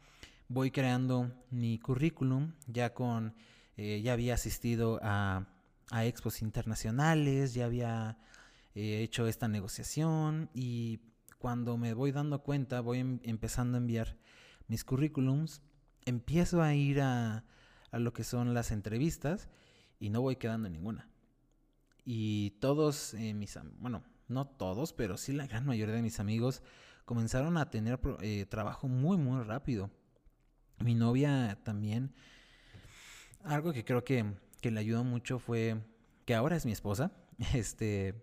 voy 0.49 0.71
creando 0.71 1.33
mi 1.51 1.79
currículum, 1.79 2.55
ya 2.67 2.93
con, 2.95 3.35
eh, 3.77 4.01
ya 4.03 4.15
había 4.15 4.35
asistido 4.35 4.99
a, 5.03 5.47
a, 5.91 6.05
expos 6.05 6.43
internacionales, 6.43 7.55
ya 7.55 7.67
había 7.67 8.19
hecho 8.75 9.29
esta 9.29 9.47
negociación 9.47 10.51
y 10.53 10.99
cuando 11.39 11.77
me 11.77 11.95
voy 11.95 12.11
dando 12.11 12.43
cuenta, 12.43 12.81
voy 12.81 12.99
em, 12.99 13.21
empezando 13.23 13.77
a 13.77 13.81
enviar 13.81 14.17
mis 14.67 14.85
currículums 14.85 15.63
empiezo 16.05 16.63
a 16.63 16.75
ir 16.75 17.01
a, 17.01 17.45
a 17.91 17.99
lo 17.99 18.13
que 18.13 18.25
son 18.25 18.55
las 18.55 18.71
entrevistas 18.71 19.49
y 19.99 20.11
no 20.11 20.21
voy 20.21 20.37
quedando 20.37 20.69
ninguna. 20.69 21.09
Y 22.05 22.51
todos 22.61 23.15
eh, 23.15 23.35
mis, 23.35 23.59
bueno, 23.79 24.05
no 24.29 24.47
todos, 24.47 24.93
pero 24.93 25.17
sí 25.17 25.33
la 25.33 25.47
gran 25.47 25.67
mayoría 25.67 25.95
de 25.95 26.03
mis 26.03 26.21
amigos 26.21 26.63
comenzaron 27.05 27.57
a 27.57 27.71
tener 27.71 28.01
eh, 28.21 28.47
trabajo 28.47 28.89
muy, 28.89 29.17
muy 29.17 29.43
rápido. 29.43 29.91
Mi 30.79 30.95
novia 30.95 31.59
también, 31.63 32.13
algo 33.45 33.73
que 33.73 33.85
creo 33.85 34.05
que, 34.05 34.25
que 34.61 34.71
le 34.71 34.81
ayudó 34.81 35.05
mucho 35.05 35.39
fue 35.39 35.77
que 36.25 36.35
ahora 36.35 36.57
es 36.57 36.67
mi 36.67 36.73
esposa, 36.73 37.13
este, 37.55 38.15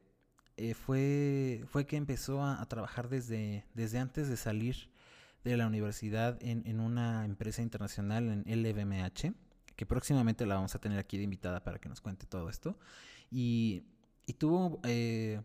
eh, 0.57 0.73
fue, 0.73 1.63
fue 1.67 1.85
que 1.85 1.95
empezó 1.95 2.43
a, 2.43 2.63
trabajar 2.65 3.09
desde, 3.09 3.65
desde 3.73 3.99
antes 3.99 4.27
de 4.27 4.37
salir 4.37 4.89
de 5.43 5.57
la 5.57 5.67
universidad 5.67 6.37
en, 6.41 6.63
en, 6.67 6.79
una 6.79 7.25
empresa 7.25 7.61
internacional 7.61 8.43
en 8.45 8.63
LVMH, 8.63 9.33
que 9.75 9.85
próximamente 9.85 10.45
la 10.45 10.55
vamos 10.55 10.75
a 10.75 10.79
tener 10.79 10.99
aquí 10.99 11.17
de 11.17 11.23
invitada 11.23 11.63
para 11.63 11.79
que 11.79 11.89
nos 11.89 12.01
cuente 12.01 12.27
todo 12.27 12.49
esto. 12.49 12.77
Y, 13.31 13.85
y 14.27 14.33
tuvo 14.33 14.79
eh, 14.83 15.41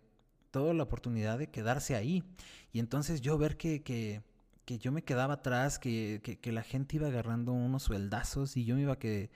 toda 0.57 0.73
la 0.73 0.85
oportunidad 0.85 1.39
de 1.39 1.51
quedarse 1.51 1.97
ahí. 1.97 2.25
Y 2.73 2.79
entonces 2.79 3.21
yo 3.21 3.37
ver 3.37 3.59
que, 3.59 3.83
que, 3.83 4.23
que 4.65 4.79
yo 4.79 4.91
me 4.91 5.05
quedaba 5.05 5.35
atrás, 5.35 5.79
que, 5.79 6.21
que, 6.41 6.53
la 6.53 6.63
gente 6.63 6.97
iba 6.97 7.09
agarrando 7.09 7.53
unos 7.53 7.83
sueldazos 7.83 8.57
y 8.57 8.65
yo 8.65 8.75
me 8.75 8.83
iba 8.83 8.99
que, 8.99 9.31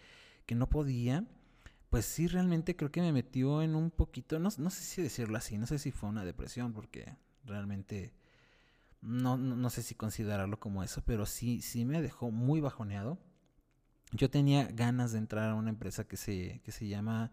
que 0.47 0.55
no 0.55 0.69
podía 0.71 1.27
pues 1.91 2.07
sí, 2.07 2.29
realmente 2.29 2.77
creo 2.77 2.93
que 2.93 3.01
me 3.01 3.13
metió 3.13 3.63
en 3.63 3.75
un 3.75 3.91
poquito, 3.91 4.39
no, 4.39 4.49
no 4.59 4.71
sé 4.71 4.85
si 4.85 5.03
decirlo 5.03 5.37
así, 5.37 5.59
no 5.59 5.67
sé 5.67 5.79
si 5.81 5.91
fue 5.91 6.09
una 6.09 6.25
depresión, 6.25 6.73
porque 6.73 7.17
realmente 7.45 8.15
no, 9.03 9.37
no, 9.37 9.71
sé 9.71 9.83
si 9.83 9.97
considerarlo 9.97 10.61
como 10.61 10.85
eso, 10.85 11.03
pero 11.05 11.27
sí, 11.27 11.61
sí 11.63 11.85
me 11.85 12.01
dejó 12.01 12.31
muy 12.31 12.61
bajoneado. 12.61 13.19
Yo 14.13 14.31
tenía 14.31 14.67
ganas 14.67 15.11
de 15.13 15.19
entrar 15.19 15.51
a 15.51 15.55
una 15.57 15.71
empresa 15.71 16.07
que 16.07 16.17
se, 16.17 16.61
que 16.65 16.71
se 16.71 16.87
llama 16.87 17.33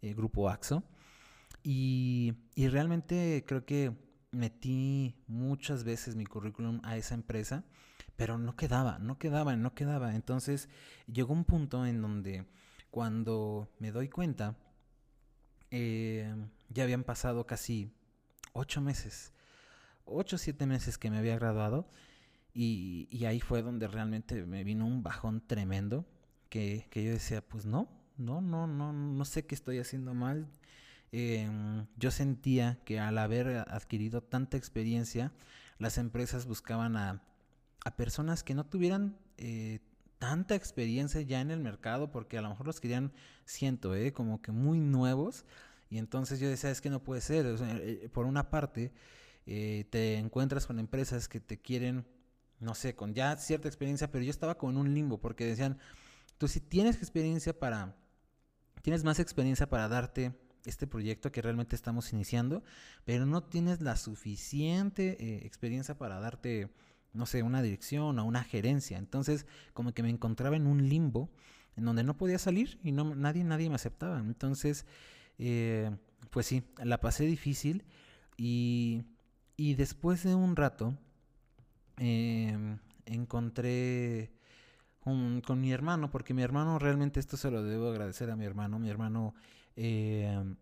eh, 0.00 0.14
Grupo 0.14 0.48
AXO 0.48 0.82
y, 1.62 2.34
y 2.54 2.68
realmente 2.68 3.44
creo 3.46 3.64
que 3.64 3.92
metí 4.30 5.14
muchas 5.26 5.84
veces 5.84 6.16
mi 6.16 6.26
currículum 6.26 6.80
a 6.84 6.96
esa 6.96 7.14
empresa, 7.14 7.64
pero 8.16 8.38
no 8.38 8.56
quedaba, 8.56 8.98
no 8.98 9.18
quedaba, 9.18 9.56
no 9.56 9.74
quedaba. 9.74 10.14
Entonces 10.14 10.68
llegó 11.06 11.32
un 11.32 11.44
punto 11.44 11.86
en 11.86 12.00
donde 12.00 12.46
cuando 12.90 13.68
me 13.78 13.90
doy 13.92 14.08
cuenta, 14.08 14.56
eh, 15.70 16.34
ya 16.68 16.84
habían 16.84 17.04
pasado 17.04 17.46
casi 17.46 17.90
ocho 18.52 18.80
meses, 18.80 19.32
ocho 20.04 20.36
o 20.36 20.38
siete 20.38 20.66
meses 20.66 20.98
que 20.98 21.10
me 21.10 21.18
había 21.18 21.38
graduado 21.38 21.88
y, 22.54 23.24
ahí 23.24 23.40
fue 23.40 23.62
donde 23.62 23.88
realmente 23.88 24.44
me 24.44 24.64
vino 24.64 24.86
un 24.86 25.02
bajón 25.02 25.40
tremendo 25.46 26.04
que, 26.50 26.86
yo 26.94 27.10
decía, 27.10 27.40
pues 27.40 27.64
no, 27.64 27.88
no, 28.18 28.42
no, 28.42 28.66
no, 28.66 28.92
no 28.92 29.24
sé 29.24 29.46
qué 29.46 29.54
estoy 29.54 29.78
haciendo 29.78 30.12
mal. 30.12 30.48
Em, 31.12 31.86
yo 31.98 32.10
sentía 32.10 32.80
que 32.86 32.98
al 32.98 33.18
haber 33.18 33.68
adquirido 33.68 34.22
tanta 34.22 34.56
experiencia, 34.56 35.30
las 35.78 35.98
empresas 35.98 36.46
buscaban 36.46 36.96
a, 36.96 37.22
personas 37.96 38.42
que 38.44 38.54
no 38.54 38.64
tuvieran 38.64 39.18
eh, 39.36 39.80
tanta 40.18 40.54
experiencia 40.54 41.20
ya 41.20 41.40
en 41.40 41.50
el 41.50 41.60
mercado, 41.60 42.10
porque 42.10 42.38
a 42.38 42.42
lo 42.42 42.48
mejor 42.48 42.66
los 42.66 42.80
querían, 42.80 43.12
siento, 43.44 43.94
¿eh? 43.94 44.12
como 44.12 44.40
que 44.40 44.52
muy 44.52 44.80
nuevos. 44.80 45.44
Y 45.90 45.98
entonces 45.98 46.40
yo 46.40 46.48
decía, 46.48 46.70
es 46.70 46.80
que 46.80 46.88
no 46.90 47.02
puede 47.02 47.20
ser. 47.20 47.44
Eh, 47.60 48.08
por 48.12 48.24
una 48.24 48.48
parte, 48.48 48.92
te 49.44 50.16
encuentras 50.16 50.66
con 50.66 50.78
empresas 50.78 51.28
que 51.28 51.40
te 51.40 51.60
quieren, 51.60 52.06
no 52.60 52.74
sé, 52.74 52.94
con 52.94 53.12
ya 53.12 53.36
cierta 53.36 53.68
experiencia, 53.68 54.10
pero 54.10 54.24
yo 54.24 54.30
estaba 54.30 54.56
como 54.56 54.72
en 54.72 54.78
un 54.78 54.94
limbo, 54.94 55.20
porque 55.20 55.44
decían, 55.44 55.78
tú 56.38 56.48
si 56.48 56.60
tienes 56.60 56.96
experiencia 56.96 57.58
para, 57.58 57.96
tienes 58.82 59.04
más 59.04 59.18
experiencia 59.18 59.68
para 59.68 59.88
darte 59.88 60.32
este 60.64 60.86
proyecto 60.86 61.32
que 61.32 61.42
realmente 61.42 61.76
estamos 61.76 62.12
iniciando, 62.12 62.62
pero 63.04 63.26
no 63.26 63.42
tienes 63.42 63.80
la 63.80 63.96
suficiente 63.96 65.16
eh, 65.20 65.46
experiencia 65.46 65.96
para 65.98 66.20
darte 66.20 66.70
no 67.12 67.26
sé, 67.26 67.42
una 67.42 67.62
dirección 67.62 68.18
o 68.18 68.24
una 68.24 68.42
gerencia. 68.42 68.98
Entonces, 68.98 69.46
como 69.74 69.92
que 69.92 70.02
me 70.02 70.10
encontraba 70.10 70.56
en 70.56 70.66
un 70.66 70.88
limbo 70.88 71.30
en 71.76 71.84
donde 71.84 72.04
no 72.04 72.16
podía 72.16 72.38
salir 72.38 72.78
y 72.82 72.92
no, 72.92 73.14
nadie, 73.14 73.44
nadie 73.44 73.68
me 73.68 73.76
aceptaba. 73.76 74.18
Entonces, 74.18 74.86
eh, 75.38 75.90
pues 76.30 76.46
sí, 76.46 76.62
la 76.82 77.00
pasé 77.00 77.24
difícil 77.24 77.84
y, 78.36 79.04
y 79.56 79.74
después 79.74 80.22
de 80.22 80.34
un 80.34 80.56
rato 80.56 80.96
em, 81.98 82.78
encontré 83.06 84.32
con 85.00 85.60
mi 85.60 85.72
hermano, 85.72 86.12
porque 86.12 86.32
mi 86.32 86.42
hermano 86.42 86.78
realmente 86.78 87.18
esto 87.18 87.36
se 87.36 87.50
lo 87.50 87.64
debo 87.64 87.88
agradecer 87.88 88.30
a 88.30 88.36
mi 88.36 88.44
hermano. 88.44 88.78
Mi 88.78 88.88
hermano 88.88 89.34
em, 89.76 90.56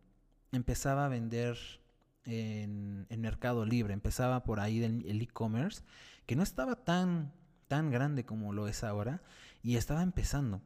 empezaba 0.53 1.07
a 1.07 1.09
vender 1.09 1.59
en, 2.25 3.07
en, 3.09 3.21
Mercado 3.21 3.65
Libre, 3.65 3.95
empezaba 3.95 4.45
por 4.45 4.61
ahí 4.61 4.83
el 4.83 5.23
e-commerce 5.23 5.83
que 6.27 6.37
no 6.37 6.43
estaba 6.43 6.77
tan, 6.77 7.33
tan 7.69 7.91
grande 7.91 8.25
como 8.25 8.53
lo 8.53 8.69
es 8.69 8.85
ahora 8.85 9.23
y 9.63 9.77
estaba 9.77 10.03
empezando. 10.03 10.61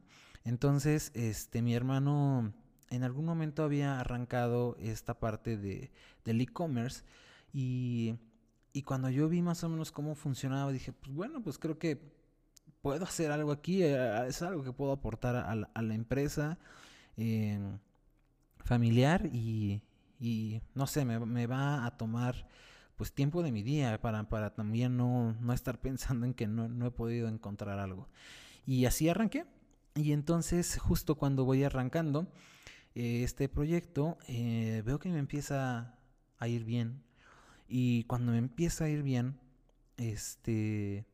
Entonces, 0.45 1.11
este, 1.15 1.63
mi 1.63 1.75
hermano 1.75 2.53
en 2.91 3.03
algún 3.03 3.25
momento 3.25 3.65
había 3.65 3.99
arrancado 3.99 4.77
esta 4.79 5.19
parte 5.19 5.57
de, 5.57 5.91
del 6.25 6.41
e-commerce 6.41 7.03
y, 7.53 8.17
y 8.73 8.83
cuando 8.83 9.09
yo 9.09 9.29
vi 9.29 9.41
más 9.41 9.65
o 9.65 9.69
menos 9.69 9.91
cómo 9.91 10.15
funcionaba, 10.15 10.71
dije, 10.71 10.93
pues 10.93 11.13
bueno, 11.13 11.43
pues 11.43 11.59
creo 11.59 11.79
que 11.79 11.99
puedo 12.83 13.05
hacer 13.05 13.33
algo 13.33 13.51
aquí, 13.51 13.83
eh, 13.83 14.27
es 14.29 14.43
algo 14.43 14.63
que 14.63 14.73
puedo 14.73 14.93
aportar 14.93 15.37
a 15.37 15.55
la, 15.55 15.95
empresa 15.95 16.59
eh, 17.17 17.59
familiar 18.65 19.31
y, 19.33 19.83
y, 20.19 20.61
no 20.75 20.87
sé, 20.87 21.05
me, 21.05 21.21
me, 21.21 21.47
va 21.47 21.87
a 21.87 21.97
tomar 21.97 22.49
pues 22.97 23.13
tiempo 23.13 23.43
de 23.43 23.53
mi 23.53 23.63
día 23.63 24.01
para, 24.01 24.29
para 24.29 24.55
también 24.55 24.97
no, 24.97 25.35
no, 25.41 25.53
estar 25.53 25.81
pensando 25.81 26.27
en 26.27 26.35
que 26.35 26.47
no, 26.47 26.69
no, 26.69 26.87
he 26.87 26.91
podido 26.91 27.29
encontrar 27.29 27.79
algo. 27.79 28.09
Y 28.67 28.87
así 28.87 29.09
arranqué. 29.09 29.45
Y 29.95 30.13
entonces 30.13 30.79
justo 30.79 31.15
cuando 31.17 31.45
voy 31.45 31.63
arrancando 31.63 32.27
eh, 32.95 33.23
este 33.23 33.49
proyecto, 33.49 34.19
eh, 34.27 34.83
veo 34.85 34.99
que 34.99 35.09
me 35.11 35.19
empieza 35.19 35.99
a 36.39 36.49
ir 36.49 36.65
bien. 36.65 37.05
Y 37.69 38.05
cuando 38.05 38.33
me 38.33 38.39
empieza 38.39 38.85
a 38.85 38.89
ir 38.89 39.03
bien, 39.03 39.39
este 39.97 41.07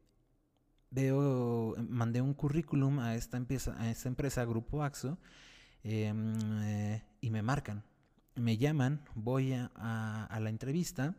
veo, 0.91 1.75
mandé 1.89 2.21
un 2.21 2.35
currículum 2.35 2.99
a 3.01 3.15
esta 3.15 3.37
empresa, 3.37 3.77
a 3.79 3.91
esta 3.91 4.09
empresa 4.09 4.45
Grupo 4.45 4.83
AXO, 4.83 5.19
em, 5.85 6.35
eh, 6.63 7.03
y 7.21 7.31
me 7.31 7.43
marcan. 7.43 7.85
Me 8.37 8.57
llaman, 8.57 9.03
voy 9.15 9.53
a, 9.53 9.71
a 9.75 10.41
la 10.41 10.51
entrevista 10.51 11.15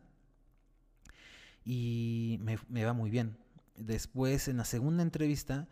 y 1.66 2.40
me, 2.42 2.86
va 2.86 2.94
muy 2.94 3.10
bien. 3.10 3.38
Después, 3.76 4.48
en 4.48 4.58
la 4.58 4.66
segunda 4.66 5.04
entrevista, 5.04 5.68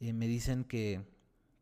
eh, 0.00 0.12
me 0.12 0.26
dicen 0.26 0.64
que, 0.64 1.04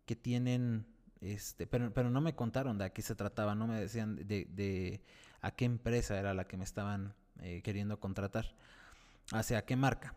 que 0.07 0.17
tienen, 0.17 0.87
este, 1.21 1.67
pero, 1.67 1.93
pero 1.93 2.11
no 2.11 2.21
me 2.21 2.35
contaron 2.35 2.79
de 2.79 2.85
a 2.85 2.93
qué 2.93 3.03
se 3.03 3.15
trataba, 3.15 3.55
no 3.55 3.67
me 3.67 3.81
decían 3.81 4.17
de, 4.17 4.47
de 4.51 5.03
a 5.41 5.51
qué 5.53 5.65
empresa 5.65 6.19
era 6.19 6.35
la 6.35 6.47
que 6.47 6.57
me 6.57 6.65
estaban 6.65 7.15
eh, 7.41 7.63
queriendo 7.63 8.01
contratar, 8.01 8.55
hacia 9.33 9.65
qué 9.65 9.77
marca. 9.77 10.15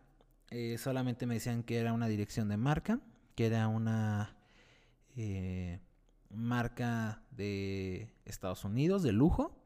Eh, 0.50 0.78
solamente 0.78 1.26
me 1.26 1.36
decían 1.36 1.64
que 1.64 1.80
era 1.80 1.94
una 1.94 2.08
dirección 2.08 2.50
de 2.50 2.58
marca, 2.58 3.00
que 3.36 3.48
era 3.48 3.68
una 3.68 4.36
marca 6.34 7.24
de 7.32 8.14
Estados 8.26 8.64
Unidos, 8.66 9.04
de 9.04 9.12
lujo, 9.12 9.58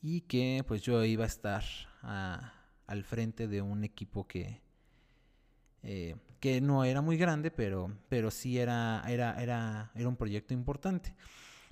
y 0.00 0.22
que 0.22 0.64
pues 0.66 0.82
yo 0.82 1.04
iba 1.04 1.24
a 1.24 1.26
estar 1.26 1.64
al 2.02 3.04
frente 3.04 3.48
de 3.48 3.62
un 3.62 3.84
equipo 3.84 4.26
que, 4.26 4.60
eh, 5.82 6.16
que 6.40 6.60
no 6.60 6.84
era 6.84 7.00
muy 7.00 7.16
grande, 7.16 7.50
pero, 7.50 7.96
pero 8.08 8.30
sí 8.30 8.58
era, 8.58 9.02
era, 9.08 9.40
era, 9.42 9.90
era 9.94 10.08
un 10.08 10.16
proyecto 10.16 10.54
importante. 10.54 11.14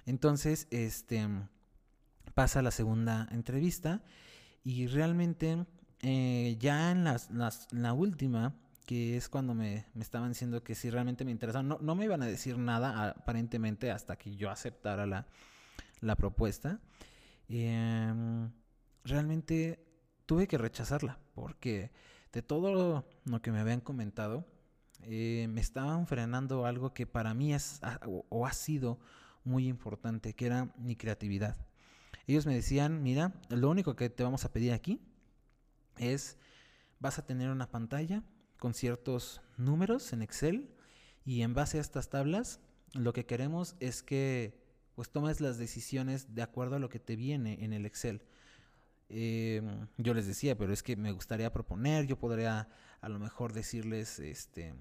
Entonces, 0.04 0.68
este, 0.70 1.26
pasa 2.34 2.62
la 2.62 2.70
segunda 2.70 3.28
entrevista 3.30 4.02
y 4.62 4.86
realmente 4.88 5.66
eh, 6.00 6.56
ya 6.58 6.90
en 6.90 7.04
las, 7.04 7.30
la 7.72 7.92
última, 7.92 8.54
que 8.86 9.16
es 9.16 9.28
cuando 9.28 9.54
me, 9.54 9.86
estaban 10.00 10.30
diciendo 10.30 10.62
que 10.62 10.74
si 10.74 10.88
realmente 10.90 11.24
me 11.24 11.32
interesaba, 11.32 11.62
no, 11.62 11.78
no 11.80 11.94
me 11.94 12.04
iban 12.04 12.22
a 12.22 12.26
decir 12.26 12.56
nada 12.56 13.10
aparentemente 13.10 13.90
hasta 13.90 14.16
que 14.16 14.36
yo 14.36 14.50
aceptara 14.50 15.06
la, 15.06 15.26
la 16.00 16.16
propuesta. 16.16 16.80
Em, 17.48 18.50
realmente 19.04 19.84
tuve 20.24 20.46
que 20.46 20.56
rechazarla 20.56 21.18
porque 21.34 21.90
de 22.32 22.42
todo 22.42 23.04
lo 23.24 23.42
que 23.42 23.52
me 23.52 23.60
habían 23.60 23.80
comentado, 23.80 24.46
eh, 25.02 25.46
me 25.50 25.60
estaban 25.60 26.06
frenando 26.06 26.66
algo 26.66 26.92
que 26.92 27.06
para 27.06 27.34
mí 27.34 27.54
es 27.54 27.80
o, 28.28 28.46
ha 28.46 28.52
sido 28.52 28.98
muy 29.44 29.68
importante, 29.68 30.34
que 30.34 30.46
era 30.46 30.68
mi 30.76 30.96
creatividad. 30.96 31.56
Ellos 32.26 32.46
me 32.46 32.54
decían, 32.54 33.02
mira, 33.02 33.32
lo 33.48 33.70
único 33.70 33.94
que 33.94 34.10
te 34.10 34.24
vamos 34.24 34.44
a 34.44 34.52
pedir 34.52 34.72
aquí 34.72 35.00
es, 35.96 36.36
vas 36.98 37.18
a 37.18 37.26
tener 37.26 37.50
una 37.50 37.70
pantalla 37.70 38.22
con 38.58 38.74
ciertos 38.74 39.42
números 39.56 40.12
en 40.12 40.22
Excel 40.22 40.70
y 41.24 41.42
en 41.42 41.54
base 41.54 41.78
a 41.78 41.80
estas 41.80 42.08
tablas, 42.08 42.60
lo 42.92 43.12
que 43.12 43.26
queremos 43.26 43.76
es 43.80 44.02
que 44.02 44.58
pues 44.94 45.10
tomes 45.10 45.40
las 45.40 45.58
decisiones 45.58 46.34
de 46.34 46.42
acuerdo 46.42 46.76
a 46.76 46.78
lo 46.78 46.88
que 46.88 46.98
te 46.98 47.16
viene 47.16 47.62
en 47.64 47.72
el 47.72 47.84
Excel. 47.86 48.22
em, 49.08 49.86
yo 49.98 50.14
les 50.14 50.26
decía, 50.26 50.56
pero 50.58 50.72
es 50.72 50.82
que 50.82 50.96
me 50.96 51.12
gustaría 51.12 51.52
proponer, 51.52 52.06
yo 52.06 52.18
podría 52.18 52.68
a 53.00 53.08
lo 53.08 53.18
mejor 53.18 53.52
decirles 53.52 54.18
este, 54.18 54.74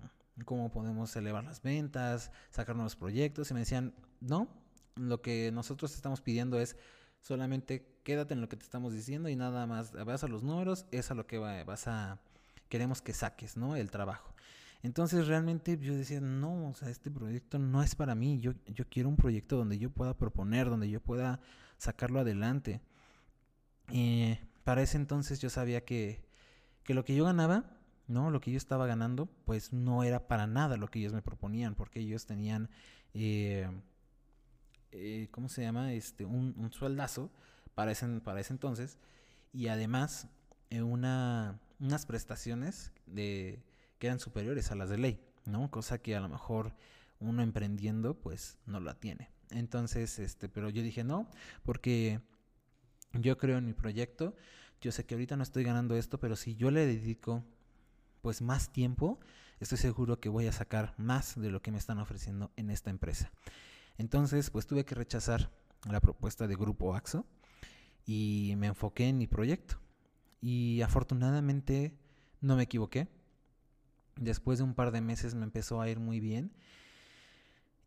cómo 0.46 0.72
podemos 0.72 1.16
elevar 1.16 1.44
las 1.44 1.62
ventas, 1.62 2.32
sacar 2.50 2.76
nuevos 2.76 2.96
proyectos. 2.96 3.52
Y 3.52 3.54
me 3.54 3.62
decían, 3.62 3.94
no, 4.22 4.50
lo 4.96 5.22
que 5.22 5.52
nosotros 5.52 5.94
estamos 5.96 6.22
pidiendo 6.22 6.60
es 6.60 6.76
solamente 7.22 7.86
quédate 8.04 8.34
en 8.34 8.42
lo 8.42 8.50
que 8.50 8.56
te 8.56 8.64
estamos 8.64 8.94
diciendo 8.94 9.30
y 9.30 9.36
nada 9.36 9.66
más, 9.66 9.92
vas 10.06 10.24
a 10.24 10.28
los 10.28 10.44
números, 10.44 10.86
es 10.92 11.12
a 11.12 11.16
lo 11.16 11.28
que 11.28 11.40
vas 11.40 11.88
a, 11.88 12.20
queremos 12.76 13.02
que 13.02 13.14
saques, 13.14 13.56
¿no? 13.56 13.78
El 13.78 13.90
trabajo. 13.90 14.36
Entonces 14.84 15.28
realmente 15.28 15.78
yo 15.78 15.96
decía, 15.96 16.20
no, 16.20 16.68
o 16.68 16.76
sea, 16.76 16.90
este 16.90 17.10
proyecto 17.10 17.58
no 17.58 17.82
es 17.82 17.96
para 17.96 18.16
mí, 18.16 18.42
yo, 18.42 18.52
yo 18.66 18.84
quiero 18.90 19.08
un 19.08 19.16
proyecto 19.16 19.56
donde 19.56 19.78
yo 19.78 19.90
pueda 19.90 20.18
proponer, 20.18 20.70
donde 20.70 20.90
yo 20.90 21.00
pueda 21.00 21.40
sacarlo 21.78 22.20
adelante. 22.20 22.82
Y 23.90 24.38
para 24.66 24.82
ese 24.82 24.98
entonces 24.98 25.40
yo 25.40 25.50
sabía 25.50 25.86
que, 25.86 26.28
que 26.84 26.94
lo 26.94 27.06
que 27.06 27.16
yo 27.16 27.24
ganaba, 27.24 27.64
¿no? 28.10 28.30
Lo 28.30 28.42
que 28.42 28.52
yo 28.52 28.58
estaba 28.58 28.86
ganando, 28.88 29.28
pues 29.46 29.72
no 29.72 30.04
era 30.04 30.28
para 30.28 30.46
nada 30.46 30.76
lo 30.76 30.90
que 30.90 31.00
ellos 31.00 31.14
me 31.14 31.22
proponían, 31.22 31.76
porque 31.76 32.02
ellos 32.02 32.26
tenían, 32.26 32.70
eh, 33.14 33.70
eh, 34.92 35.30
¿cómo 35.32 35.48
se 35.48 35.62
llama? 35.62 35.94
Este, 35.94 36.26
un, 36.26 36.54
un 36.58 36.74
sueldazo 36.74 37.32
para 37.74 37.94
ese, 37.94 38.06
para 38.20 38.42
ese 38.42 38.52
entonces. 38.52 38.98
Y 39.54 39.70
además, 39.70 40.28
eh, 40.70 40.82
una, 40.82 41.62
unas 41.80 42.06
prestaciones 42.06 42.92
de 43.06 43.64
que 44.00 44.08
eran 44.08 44.20
superiores 44.20 44.72
a 44.72 44.76
las 44.76 44.90
de 44.90 44.98
ley, 44.98 45.26
¿no? 45.46 45.70
Cosa 45.72 45.98
que 45.98 46.16
a 46.16 46.20
lo 46.20 46.30
mejor 46.30 46.76
uno 47.20 47.42
emprendiendo 47.42 48.20
pues 48.20 48.58
no 48.66 48.80
la 48.80 49.00
tiene. 49.00 49.30
Entonces, 49.52 50.20
este, 50.20 50.50
pero 50.50 50.70
yo 50.70 50.82
dije 50.82 51.04
no, 51.04 51.30
porque 51.64 52.22
yo 53.14 53.38
creo 53.38 53.58
en 53.58 53.66
mi 53.66 53.74
proyecto, 53.74 54.36
yo 54.82 54.92
sé 54.92 55.06
que 55.06 55.16
ahorita 55.16 55.38
no 55.38 55.44
estoy 55.44 55.64
ganando 55.64 55.96
esto, 55.96 56.20
pero 56.20 56.36
si 56.36 56.56
yo 56.56 56.72
le 56.72 56.86
dedico 56.86 57.44
pues 58.22 58.42
más 58.42 58.72
tiempo, 58.72 59.20
estoy 59.60 59.78
seguro 59.78 60.20
que 60.20 60.30
voy 60.30 60.48
a 60.48 60.52
sacar 60.52 60.96
más 60.98 61.40
de 61.40 61.52
lo 61.52 61.62
que 61.62 61.72
me 61.72 61.78
están 61.78 62.00
ofreciendo 62.00 62.52
en 62.56 62.70
esta 62.70 62.90
empresa. 62.90 63.32
Entonces, 63.98 64.50
pues 64.50 64.68
tuve 64.68 64.84
que 64.84 64.96
rechazar 64.96 65.52
la 65.90 66.02
propuesta 66.02 66.48
de 66.48 66.56
Grupo 66.56 66.96
AXO 66.96 67.26
y 68.06 68.54
me 68.58 68.68
enfoqué 68.68 69.08
en 69.08 69.18
mi 69.18 69.28
proyecto. 69.28 69.80
Y 70.46 70.84
afortunadamente 70.84 71.98
no 72.40 72.56
me 72.56 72.62
equivoqué. 72.62 73.08
Después 74.16 74.60
de 74.60 74.64
un 74.64 74.76
par 74.76 74.92
de 74.92 75.02
meses 75.02 75.34
me 75.34 75.44
empezó 75.44 75.82
a 75.82 75.90
ir 75.90 76.00
muy 76.00 76.20
bien. 76.20 76.52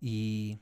Y, 0.01 0.59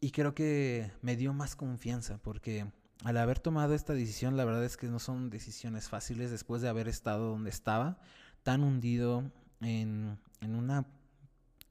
y 0.00 0.12
creo 0.12 0.32
que 0.36 0.92
me 1.02 1.16
dio 1.16 1.32
más 1.32 1.56
confianza 1.56 2.18
porque 2.18 2.70
al 3.02 3.16
haber 3.16 3.40
tomado 3.40 3.74
esta 3.74 3.94
decisión, 3.94 4.36
la 4.36 4.44
verdad 4.44 4.64
es 4.64 4.76
que 4.76 4.86
no 4.86 5.00
son 5.00 5.28
decisiones 5.28 5.88
fáciles 5.88 6.30
después 6.30 6.62
de 6.62 6.68
haber 6.68 6.86
estado 6.86 7.30
donde 7.30 7.50
estaba, 7.50 7.98
tan 8.44 8.62
hundido 8.62 9.24
en, 9.60 10.20
en 10.40 10.54
una, 10.54 10.86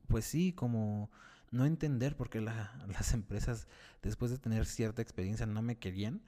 pues 0.10 0.26
sí, 0.26 0.52
como 0.52 1.10
no 1.52 1.66
entender 1.66 2.18
porque 2.18 2.42
las 2.42 3.14
empresas 3.14 3.70
después 4.02 4.30
de 4.30 4.40
tener 4.40 4.66
cierta 4.66 5.02
experiencia 5.02 5.46
no 5.46 5.62
me 5.62 5.78
querían. 5.78 6.22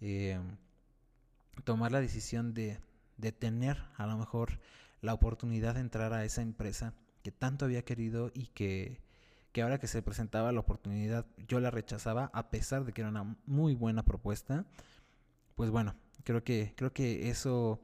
Eh, 0.00 0.40
tomar 1.64 1.92
la 1.92 2.00
decisión 2.00 2.54
de, 2.54 2.78
de 3.16 3.32
tener 3.32 3.82
a 3.96 4.06
lo 4.06 4.16
mejor 4.16 4.60
la 5.00 5.14
oportunidad 5.14 5.74
de 5.74 5.80
entrar 5.80 6.12
a 6.12 6.24
esa 6.24 6.42
empresa 6.42 6.94
que 7.22 7.32
tanto 7.32 7.64
había 7.64 7.84
querido 7.84 8.30
y 8.34 8.46
que, 8.48 9.00
que 9.52 9.62
ahora 9.62 9.78
que 9.78 9.86
se 9.86 10.02
presentaba 10.02 10.52
la 10.52 10.60
oportunidad 10.60 11.26
yo 11.48 11.60
la 11.60 11.70
rechazaba 11.70 12.30
a 12.32 12.50
pesar 12.50 12.84
de 12.84 12.92
que 12.92 13.00
era 13.00 13.10
una 13.10 13.36
muy 13.46 13.74
buena 13.74 14.04
propuesta. 14.04 14.64
Pues 15.54 15.70
bueno, 15.70 15.96
creo 16.24 16.44
que, 16.44 16.74
creo 16.76 16.92
que 16.92 17.30
eso, 17.30 17.80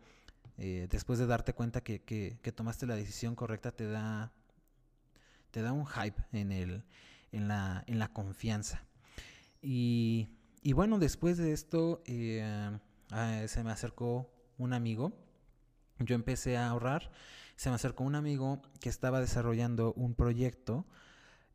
eh, 0.59 0.87
después 0.91 1.19
de 1.19 1.27
darte 1.27 1.55
cuenta 1.55 1.83
que, 1.83 2.03
que, 2.03 2.39
que, 2.43 2.53
tomaste 2.53 2.87
la 2.87 2.97
decisión 2.97 3.35
correcta, 3.35 3.73
te 3.73 3.87
da, 3.87 4.33
te 5.51 5.63
da 5.63 5.73
un 5.73 5.87
hype 5.87 6.23
en, 6.33 6.53
el, 6.53 6.85
en, 7.33 7.49
la, 7.49 7.85
en 7.87 7.99
la 7.99 8.13
confianza. 8.13 8.85
Y, 9.63 10.29
y 10.63 10.75
bueno, 10.75 10.99
después 10.99 11.39
de 11.39 11.53
esto 11.53 12.03
eh, 12.05 12.79
ah, 13.13 13.43
se 13.47 13.63
me 13.63 13.71
acercó 13.71 14.31
un 14.59 14.73
amigo 14.73 15.13
yo 16.05 16.15
empecé 16.15 16.57
a 16.57 16.69
ahorrar, 16.69 17.11
se 17.57 17.69
me 17.69 17.77
acercó 17.77 18.05
un 18.05 18.15
amigo 18.15 18.63
que 18.81 18.89
estaba 18.89 19.21
desarrollando 19.21 19.93
un 19.95 20.15
proyecto 20.15 20.87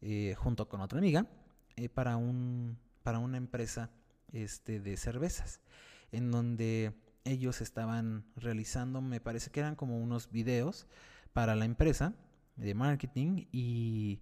eh, 0.02 0.36
junto 0.38 0.70
con 0.70 0.82
otra 0.82 1.00
amiga 1.00 1.28
eh, 1.76 1.90
para, 1.90 2.18
un, 2.18 2.78
para 3.04 3.20
una 3.20 3.38
empresa 3.38 3.92
este, 4.32 4.80
de 4.80 4.98
cervezas, 4.98 5.62
en 6.12 6.32
donde 6.32 6.94
ellos 7.24 7.62
estaban 7.62 8.26
realizando, 8.36 9.02
me 9.02 9.20
parece 9.20 9.50
que 9.50 9.60
eran 9.60 9.76
como 9.76 9.98
unos 9.98 10.32
videos 10.32 10.88
para 11.34 11.56
la 11.56 11.66
empresa 11.66 12.14
de 12.56 12.74
marketing 12.74 13.48
y, 13.52 14.22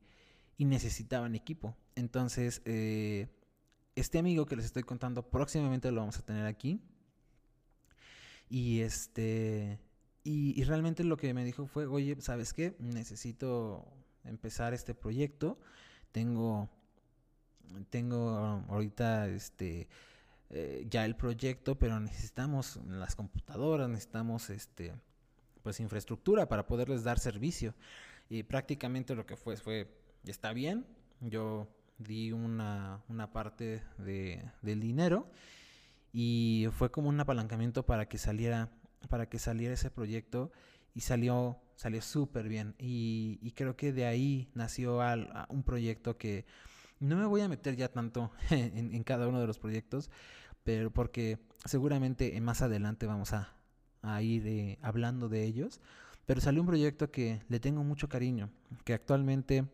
y 0.57 0.65
necesitaban 0.65 1.35
equipo. 1.35 1.77
Entonces, 1.95 2.61
eh, 2.65 3.27
este 3.95 4.17
amigo 4.17 4.45
que 4.45 4.55
les 4.55 4.65
estoy 4.65 4.83
contando 4.83 5.29
próximamente 5.29 5.91
lo 5.91 6.01
vamos 6.01 6.17
a 6.17 6.25
tener 6.25 6.45
aquí. 6.45 6.81
Y 8.49 8.81
este 8.81 9.79
y, 10.27 10.63
realmente 10.63 11.03
lo 11.03 11.17
que 11.17 11.35
me 11.35 11.45
dijo 11.45 11.67
fue, 11.67 11.85
oye, 11.85 12.19
¿sabes 12.19 12.51
qué? 12.51 12.75
Necesito 12.79 13.85
empezar 14.23 14.73
este 14.73 14.95
proyecto. 14.95 15.59
Tengo, 16.11 16.67
tengo 17.91 18.29
ahorita 18.67 19.27
este, 19.27 19.87
eh, 20.49 20.87
ya 20.89 21.05
el 21.05 21.15
proyecto, 21.15 21.77
pero 21.77 21.99
necesitamos 21.99 22.79
las 22.87 23.15
computadoras, 23.15 23.87
necesitamos 23.87 24.49
este, 24.49 24.95
pues 25.61 25.79
infraestructura 25.79 26.49
para 26.49 26.65
poderles 26.65 27.03
dar 27.03 27.19
servicio. 27.19 27.75
Y 28.27 28.41
prácticamente 28.41 29.13
lo 29.13 29.27
que 29.27 29.37
fue 29.37 29.57
fue, 29.57 29.95
está 30.25 30.53
bien, 30.53 30.87
yo 31.21 31.67
di 31.99 32.31
una, 32.31 33.03
una 33.09 33.31
parte 33.31 33.83
de, 33.99 34.43
del 34.63 34.79
dinero 34.79 35.29
y 36.17 36.69
fue 36.71 36.91
como 36.91 37.09
un 37.09 37.19
apalancamiento 37.19 37.85
para 37.85 38.07
que 38.07 38.17
saliera 38.17 38.69
para 39.09 39.27
que 39.27 39.37
saliera 39.37 39.73
ese 39.73 39.91
proyecto 39.91 40.49
y 40.93 41.01
salió 41.01 41.59
salió 41.75 42.01
súper 42.01 42.47
bien. 42.47 42.73
Y, 42.79 43.51
creo 43.51 43.75
que 43.75 43.91
de 43.91 44.05
ahí 44.05 44.49
nació 44.53 45.01
un 45.49 45.63
proyecto 45.63 46.17
que 46.17 46.45
no 47.01 47.17
me 47.17 47.25
voy 47.25 47.41
a 47.41 47.49
meter 47.49 47.75
ya 47.75 47.89
tanto 47.89 48.31
en, 48.49 49.03
cada 49.03 49.27
uno 49.27 49.41
de 49.41 49.47
los 49.47 49.59
proyectos 49.59 50.09
pero 50.63 50.89
porque 50.89 51.37
seguramente 51.65 52.39
más 52.39 52.61
adelante 52.61 53.05
vamos 53.07 53.33
a, 53.33 53.51
ir 54.21 54.47
eh, 54.47 54.79
hablando 54.81 55.27
de 55.27 55.43
ellos. 55.43 55.81
Pero 56.25 56.39
salió 56.39 56.61
un 56.61 56.67
proyecto 56.67 57.11
que 57.11 57.41
le 57.49 57.59
tengo 57.59 57.83
mucho 57.83 58.07
cariño 58.07 58.49
que 58.85 58.93
actualmente 58.93 59.65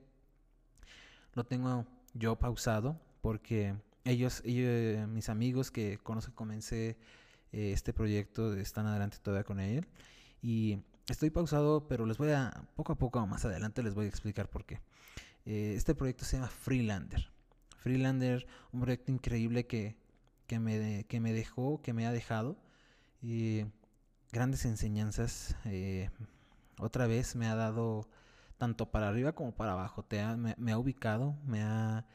lo 1.35 1.43
tengo 1.45 1.85
yo 2.15 2.35
pausado 2.37 2.99
porque 3.21 3.75
ellos, 4.05 4.41
ellos 4.45 5.07
mis 5.07 5.29
amigos 5.29 5.71
que 5.71 5.97
con 5.99 6.15
los 6.15 6.29
comencé 6.29 6.97
eh, 7.51 7.73
este 7.73 7.93
proyecto, 7.93 8.53
están 8.55 8.87
adelante 8.87 9.17
todavía 9.21 9.43
con 9.43 9.59
él. 9.59 9.85
Y 10.41 10.79
estoy 11.07 11.29
pausado, 11.29 11.87
pero 11.87 12.05
les 12.05 12.17
voy 12.17 12.31
a, 12.31 12.67
poco 12.75 12.93
a 12.93 12.97
poco 12.97 13.25
más 13.27 13.45
adelante 13.45 13.83
les 13.83 13.93
voy 13.93 14.05
a 14.05 14.09
explicar 14.09 14.49
por 14.49 14.65
qué. 14.65 14.81
Eh, 15.45 15.73
este 15.75 15.95
proyecto 15.95 16.25
se 16.25 16.37
llama 16.37 16.49
Freelander. 16.49 17.31
Freelander, 17.79 18.47
un 18.71 18.81
proyecto 18.81 19.11
increíble 19.11 19.65
que, 19.67 19.97
que, 20.47 20.59
me, 20.59 21.05
que 21.05 21.19
me 21.19 21.33
dejó, 21.33 21.81
que 21.81 21.93
me 21.93 22.05
ha 22.05 22.11
dejado. 22.11 22.57
grandes 24.31 24.65
enseñanzas. 24.65 25.55
Eh, 25.65 26.09
otra 26.79 27.07
vez 27.07 27.35
me 27.35 27.47
ha 27.47 27.55
dado 27.55 28.07
tanto 28.57 28.91
para 28.91 29.09
arriba 29.09 29.33
como 29.33 29.53
para 29.53 29.73
abajo. 29.73 30.05
Me, 30.57 30.71
ha 30.71 30.77
ubicado, 30.77 31.35
me 31.45 31.61
ha, 31.61 32.05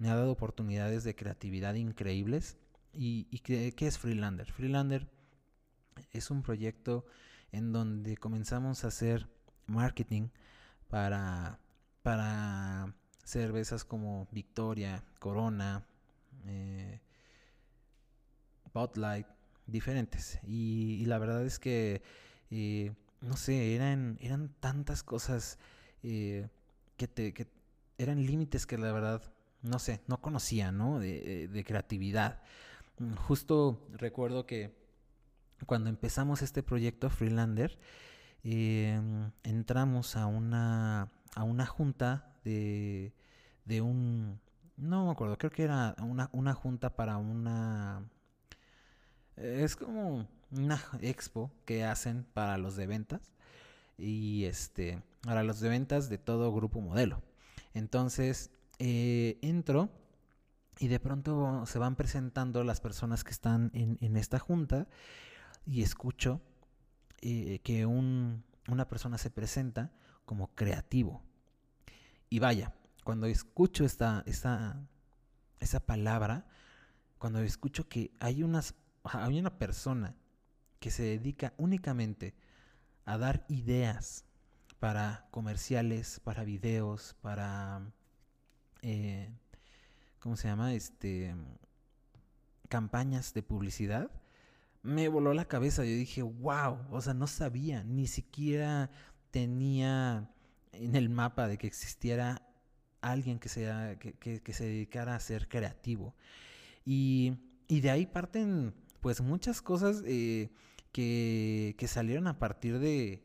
me 0.00 0.08
ha 0.10 0.16
dado 0.16 0.32
oportunidades 0.32 1.04
de 1.04 1.14
creatividad 1.14 1.74
increíbles. 1.74 2.56
¿Y, 2.92 3.24
qué, 3.40 3.72
es 3.78 3.98
Freelander? 3.98 4.50
Freelander 4.50 5.06
es 6.12 6.30
un 6.30 6.42
proyecto 6.42 7.04
en 7.52 7.72
donde 7.72 8.16
comenzamos 8.16 8.82
a 8.82 8.88
hacer 8.88 9.28
marketing 9.66 10.30
para, 10.88 11.60
para 12.02 12.94
cervezas 13.24 13.84
como 13.84 14.26
Victoria, 14.32 15.04
Corona, 15.18 15.84
eh, 16.46 16.98
Light, 18.94 19.26
diferentes. 19.66 20.40
Y, 20.46 21.04
la 21.04 21.18
verdad 21.18 21.44
es 21.44 21.58
que, 21.58 22.00
eh, 22.50 22.94
no 23.20 23.36
sé, 23.36 23.76
eran, 23.76 24.16
eran 24.22 24.48
tantas 24.60 25.02
cosas 25.02 25.58
eh, 26.02 26.48
que, 26.96 27.06
te, 27.06 27.34
que 27.34 27.46
eran 27.98 28.24
límites 28.24 28.66
que 28.66 28.78
la 28.78 28.92
verdad, 28.92 29.22
no 29.62 29.78
sé, 29.78 30.00
no 30.06 30.20
conocía, 30.20 30.72
¿no? 30.72 30.98
De, 30.98 31.48
de 31.48 31.64
creatividad. 31.64 32.42
Mm, 32.98 33.14
justo 33.14 33.86
recuerdo 33.92 34.46
que 34.46 34.74
cuando 35.66 35.90
empezamos 35.90 36.42
este 36.42 36.62
proyecto 36.62 37.10
Freelander, 37.10 37.78
em, 38.42 39.30
entramos 39.42 40.16
a 40.16 40.26
una, 40.26 41.10
a 41.34 41.44
una 41.44 41.66
junta 41.66 42.34
de, 42.44 43.12
de 43.64 43.80
un... 43.80 44.40
No 44.76 45.06
me 45.06 45.12
acuerdo, 45.12 45.36
creo 45.36 45.50
que 45.50 45.64
era 45.64 45.94
una, 46.02 46.30
una 46.32 46.54
junta 46.54 46.96
para 46.96 47.18
una... 47.18 48.02
Es 49.36 49.76
como 49.76 50.26
una 50.50 50.82
expo 51.00 51.50
que 51.64 51.84
hacen 51.84 52.24
para 52.34 52.58
los 52.58 52.76
de 52.76 52.86
ventas 52.86 53.32
y 53.96 54.44
este 54.44 55.02
para 55.22 55.42
los 55.44 55.60
de 55.60 55.68
ventas 55.68 56.08
de 56.08 56.18
todo 56.18 56.52
grupo 56.52 56.80
modelo. 56.80 57.22
Entonces 57.74 58.50
eh, 58.82 59.38
entro 59.42 59.90
y 60.78 60.88
de 60.88 60.98
pronto 60.98 61.66
se 61.66 61.78
van 61.78 61.96
presentando 61.96 62.64
las 62.64 62.80
personas 62.80 63.24
que 63.24 63.30
están 63.30 63.70
en, 63.74 64.16
esta 64.16 64.38
junta 64.38 64.88
y 65.66 65.82
escucho 65.82 66.40
eh, 67.20 67.60
que 67.62 67.84
una 67.84 68.88
persona 68.88 69.18
se 69.18 69.30
presenta 69.30 69.92
como 70.24 70.54
creativo. 70.54 71.22
Y 72.30 72.38
vaya, 72.38 72.72
cuando 73.04 73.26
escucho 73.26 73.84
esta, 73.84 74.22
esta, 74.24 74.80
esa 75.58 75.80
palabra, 75.80 76.46
cuando 77.18 77.40
escucho 77.40 77.86
que 77.86 78.12
hay, 78.18 78.42
unas, 78.42 78.74
hay 79.04 79.38
una 79.38 79.58
persona 79.58 80.16
que 80.78 80.90
se 80.90 81.02
dedica 81.02 81.52
únicamente 81.58 82.34
a 83.04 83.18
dar 83.18 83.44
ideas 83.48 84.24
para 84.78 85.28
comerciales, 85.30 86.20
para 86.20 86.44
videos, 86.44 87.14
para 87.20 87.82
eh, 88.82 89.30
¿cómo 90.20 90.36
se 90.36 90.48
llama? 90.48 90.74
Este, 90.74 91.34
campañas 92.68 93.34
de 93.34 93.42
publicidad, 93.42 94.10
me 94.82 95.08
voló 95.08 95.34
la 95.34 95.46
cabeza. 95.46 95.84
Yo 95.84 95.90
dije, 95.90 96.22
wow, 96.22 96.78
o 96.90 97.00
sea, 97.00 97.14
no 97.14 97.26
sabía, 97.26 97.84
ni 97.84 98.06
siquiera 98.06 98.90
tenía 99.30 100.30
en 100.72 100.96
el 100.96 101.10
mapa 101.10 101.48
de 101.48 101.58
que 101.58 101.66
existiera 101.66 102.42
alguien 103.00 103.38
que, 103.38 103.48
sea, 103.48 103.98
que, 103.98 104.52
se 104.52 104.64
dedicara 104.64 105.14
a 105.14 105.20
ser 105.20 105.48
creativo. 105.48 106.14
Y, 106.84 107.36
de 107.68 107.90
ahí 107.90 108.06
parten, 108.06 108.74
pues, 109.00 109.20
muchas 109.20 109.62
cosas 109.62 110.02
eh, 110.06 110.50
que, 110.92 111.74
salieron 111.86 112.26
a 112.26 112.38
partir 112.38 112.78
de, 112.78 113.22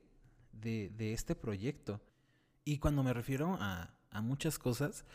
este 1.00 1.36
proyecto. 1.36 2.02
Y 2.64 2.80
cuando 2.80 3.04
me 3.04 3.14
refiero 3.14 3.58
a, 3.60 3.94
a 4.10 4.22
muchas 4.22 4.58
cosas, 4.58 5.06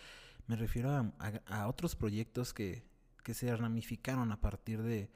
me 0.50 0.56
refiero 0.56 1.12
a, 1.46 1.68
otros 1.68 1.94
proyectos 1.94 2.52
que, 2.52 2.82
se 3.32 3.54
ramificaron 3.54 4.32
a 4.32 4.40
partir 4.40 4.82
de, 4.82 5.08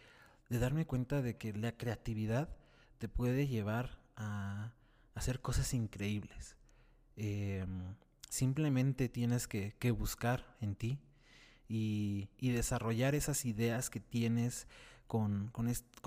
darme 0.49 0.87
cuenta 0.87 1.23
de 1.23 1.37
que 1.37 1.53
la 1.53 1.77
creatividad 1.77 2.49
te 2.99 3.09
puede 3.09 3.49
llevar 3.49 3.99
a, 4.15 4.73
hacer 5.17 5.41
cosas 5.41 5.75
increíbles. 5.75 6.55
Em, 7.17 7.97
simplemente 8.29 9.09
tienes 9.09 9.49
que, 9.49 9.91
buscar 9.91 10.57
en 10.61 10.77
ti 10.77 11.01
y, 11.69 12.29
desarrollar 12.41 13.17
esas 13.17 13.45
ideas 13.45 13.91
que 13.91 13.99
tienes 13.99 14.69
con, 15.09 15.51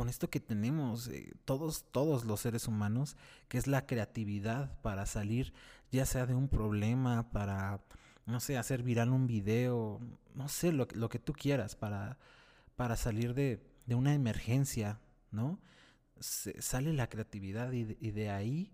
esto 0.08 0.30
que 0.30 0.40
tenemos 0.40 1.10
eh, 1.10 1.34
todos, 1.44 1.84
todos 1.92 2.24
los 2.24 2.40
seres 2.40 2.70
humanos, 2.70 3.18
que 3.50 3.58
es 3.58 3.68
la 3.68 3.86
creatividad 3.88 4.80
para 4.82 5.06
salir 5.06 5.54
ya 5.92 6.06
sea 6.06 6.26
de 6.26 6.34
un 6.34 6.48
problema, 6.48 7.30
para 7.30 7.82
no 8.28 8.42
sé, 8.42 8.58
hacer 8.58 8.84
viral 8.84 9.10
un 9.10 9.26
video, 9.26 10.00
no 10.36 10.50
sé, 10.50 10.72
lo, 10.72 10.88
lo 10.94 11.10
que 11.10 11.18
tú 11.18 11.34
quieras 11.34 11.76
para, 11.76 12.18
para 12.76 12.96
salir 12.96 13.34
de, 13.34 13.62
una 13.88 14.14
emergencia, 14.14 15.00
¿no? 15.32 15.60
sale 16.20 16.94
la 16.94 17.08
creatividad 17.10 17.72
y 17.72 17.84
de, 17.84 18.30
ahí, 18.32 18.72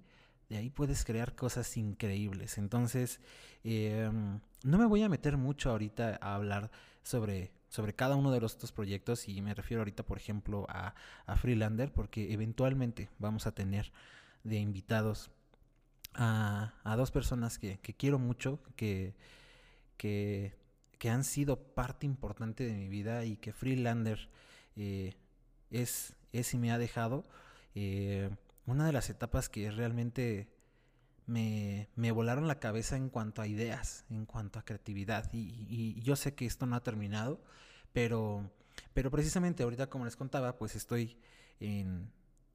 de 0.49 0.57
ahí 0.57 0.69
puedes 0.69 1.03
crear 1.03 1.35
cosas 1.35 1.75
increíbles. 1.77 2.57
Entonces, 2.57 3.19
em, 3.63 4.39
no 4.63 4.77
me 4.77 4.85
voy 4.85 5.03
a 5.03 5.09
meter 5.09 5.37
mucho 5.37 5.69
ahorita 5.69 6.17
a 6.21 6.35
hablar 6.35 6.71
sobre, 7.03 7.51
sobre 7.67 7.93
cada 7.93 8.15
uno 8.15 8.31
de 8.31 8.39
los 8.39 8.53
estos 8.53 8.71
proyectos 8.71 9.27
y 9.27 9.41
me 9.41 9.53
refiero 9.53 9.81
ahorita, 9.81 10.03
por 10.03 10.17
ejemplo, 10.17 10.65
a, 10.69 10.95
a 11.25 11.35
Freelander, 11.35 11.91
porque 11.91 12.33
eventualmente 12.33 13.09
vamos 13.19 13.45
a 13.45 13.53
tener 13.53 13.91
de 14.43 14.57
invitados 14.57 15.29
a, 16.15 16.73
a 16.83 16.95
dos 16.95 17.11
personas 17.11 17.59
que, 17.59 17.77
que 17.79 17.93
quiero 17.93 18.19
mucho, 18.19 18.59
que 18.75 19.13
que, 20.03 21.09
han 21.09 21.23
sido 21.23 21.57
parte 21.57 22.05
importante 22.05 22.65
de 22.65 22.73
mi 22.73 22.87
vida 22.87 23.25
y 23.25 23.35
que 23.35 23.51
Freelander 23.51 24.29
eh, 24.75 25.15
es, 25.69 26.15
es 26.31 26.53
y 26.53 26.57
me 26.57 26.71
ha 26.71 26.77
dejado. 26.77 27.25
Eh, 27.75 28.29
una 28.65 28.85
de 28.85 28.93
las 28.93 29.09
etapas 29.09 29.49
que 29.49 29.69
realmente 29.71 30.49
me, 31.25 31.87
volaron 32.13 32.47
la 32.47 32.59
cabeza 32.59 32.95
en 32.95 33.09
cuanto 33.09 33.41
a 33.41 33.47
ideas, 33.47 34.05
en 34.09 34.25
cuanto 34.25 34.59
a 34.59 34.65
creatividad. 34.65 35.29
Y, 35.33 36.01
yo 36.01 36.15
sé 36.15 36.35
que 36.35 36.45
esto 36.45 36.65
no 36.65 36.75
ha 36.77 36.83
terminado, 36.83 37.41
pero, 37.91 38.49
pero 38.93 39.11
precisamente 39.11 39.63
ahorita, 39.63 39.89
como 39.89 40.05
les 40.05 40.15
contaba, 40.15 40.57
pues 40.57 40.75
estoy 40.75 41.17
en, 41.59 42.11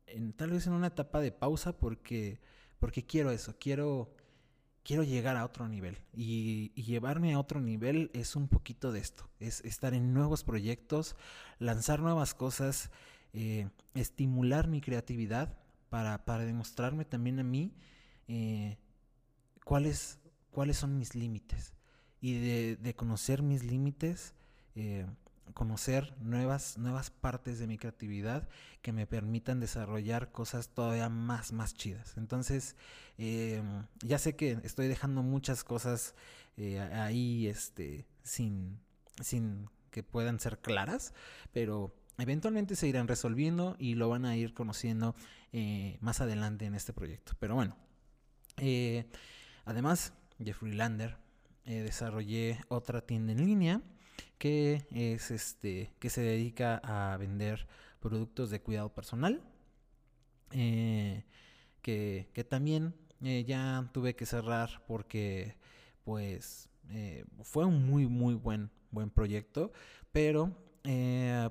en 0.06 0.32
tal 0.32 0.50
vez 0.50 0.66
en 0.66 0.72
una 0.72 0.88
etapa 0.88 1.20
de 1.20 1.32
pausa 1.32 1.78
porque, 1.78 2.40
porque 2.78 3.04
quiero 3.04 3.30
eso, 3.30 3.56
quiero 3.58 4.14
quiero 4.88 5.02
llegar 5.02 5.36
a 5.36 5.44
otro 5.44 5.68
nivel. 5.68 5.98
Y, 6.14 6.72
llevarme 6.82 7.34
a 7.34 7.38
otro 7.38 7.60
nivel 7.60 8.10
es 8.14 8.36
un 8.36 8.48
poquito 8.48 8.90
de 8.90 9.00
esto, 9.00 9.28
es 9.38 9.60
estar 9.66 9.92
en 9.92 10.14
nuevos 10.14 10.44
proyectos, 10.44 11.14
lanzar 11.58 12.00
nuevas 12.00 12.32
cosas, 12.32 12.90
eh, 13.34 13.68
estimular 13.94 14.66
mi 14.66 14.80
creatividad 14.80 15.54
para, 15.90 16.18
demostrarme 16.38 17.04
también 17.04 17.38
a 17.38 17.42
mí 17.42 17.74
eh, 18.28 18.78
cuáles, 19.62 20.20
cuáles 20.50 20.78
son 20.78 20.98
mis 20.98 21.14
límites. 21.14 21.74
Y 22.22 22.76
de, 22.76 22.94
conocer 22.96 23.42
mis 23.42 23.64
límites, 23.64 24.32
eh, 24.74 25.04
conocer 25.54 26.14
nuevas, 26.20 26.78
nuevas 26.78 27.10
partes 27.10 27.58
de 27.58 27.66
mi 27.66 27.78
creatividad 27.78 28.48
que 28.82 28.92
me 28.92 29.06
permitan 29.06 29.60
desarrollar 29.60 30.30
cosas 30.30 30.68
todavía 30.68 31.08
más, 31.08 31.52
más 31.52 31.74
chidas. 31.74 32.16
Entonces, 32.16 32.76
em, 33.18 33.86
ya 34.02 34.18
sé 34.18 34.36
que 34.36 34.58
estoy 34.62 34.88
dejando 34.88 35.22
muchas 35.22 35.64
cosas 35.64 36.14
eh, 36.56 36.80
ahí 36.80 37.46
este, 37.46 38.06
sin, 38.22 38.78
sin 39.22 39.68
que 39.90 40.02
puedan 40.02 40.40
ser 40.40 40.58
claras, 40.58 41.14
pero 41.52 41.94
eventualmente 42.18 42.76
se 42.76 42.88
irán 42.88 43.08
resolviendo 43.08 43.76
y 43.78 43.94
lo 43.94 44.08
van 44.08 44.24
a 44.24 44.36
ir 44.36 44.54
conociendo 44.54 45.14
eh, 45.52 45.98
más 46.00 46.20
adelante 46.20 46.66
en 46.66 46.74
este 46.74 46.92
proyecto. 46.92 47.32
Pero 47.38 47.54
bueno, 47.54 47.76
eh, 48.56 49.06
además 49.64 50.12
de 50.38 50.52
Freelander, 50.52 51.16
desarrollé 51.64 52.64
otra 52.68 53.02
tienda 53.02 53.32
en 53.32 53.44
línea 53.44 53.82
que 54.38 54.86
es 54.92 55.30
este 55.30 55.92
que 55.98 56.10
se 56.10 56.22
dedica 56.22 56.80
a 56.84 57.16
vender 57.16 57.66
productos 58.00 58.50
de 58.50 58.60
cuidado 58.60 58.92
personal 58.94 59.42
eh, 60.52 61.24
que, 61.82 62.46
también 62.48 62.94
eh, 63.22 63.44
ya 63.46 63.88
tuve 63.92 64.14
que 64.14 64.26
cerrar 64.26 64.82
porque 64.86 65.56
pues 66.04 66.68
eh, 66.90 67.24
fue 67.42 67.64
un 67.64 67.86
muy 67.86 68.06
muy 68.06 68.34
buen 68.34 68.70
buen 68.90 69.10
proyecto 69.10 69.72
pero 70.12 70.52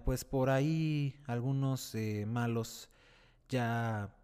pues 0.03 0.25
por 0.25 0.49
ahí 0.49 1.15
algunos 1.27 1.95
malos 2.25 2.89
ya 3.49 4.16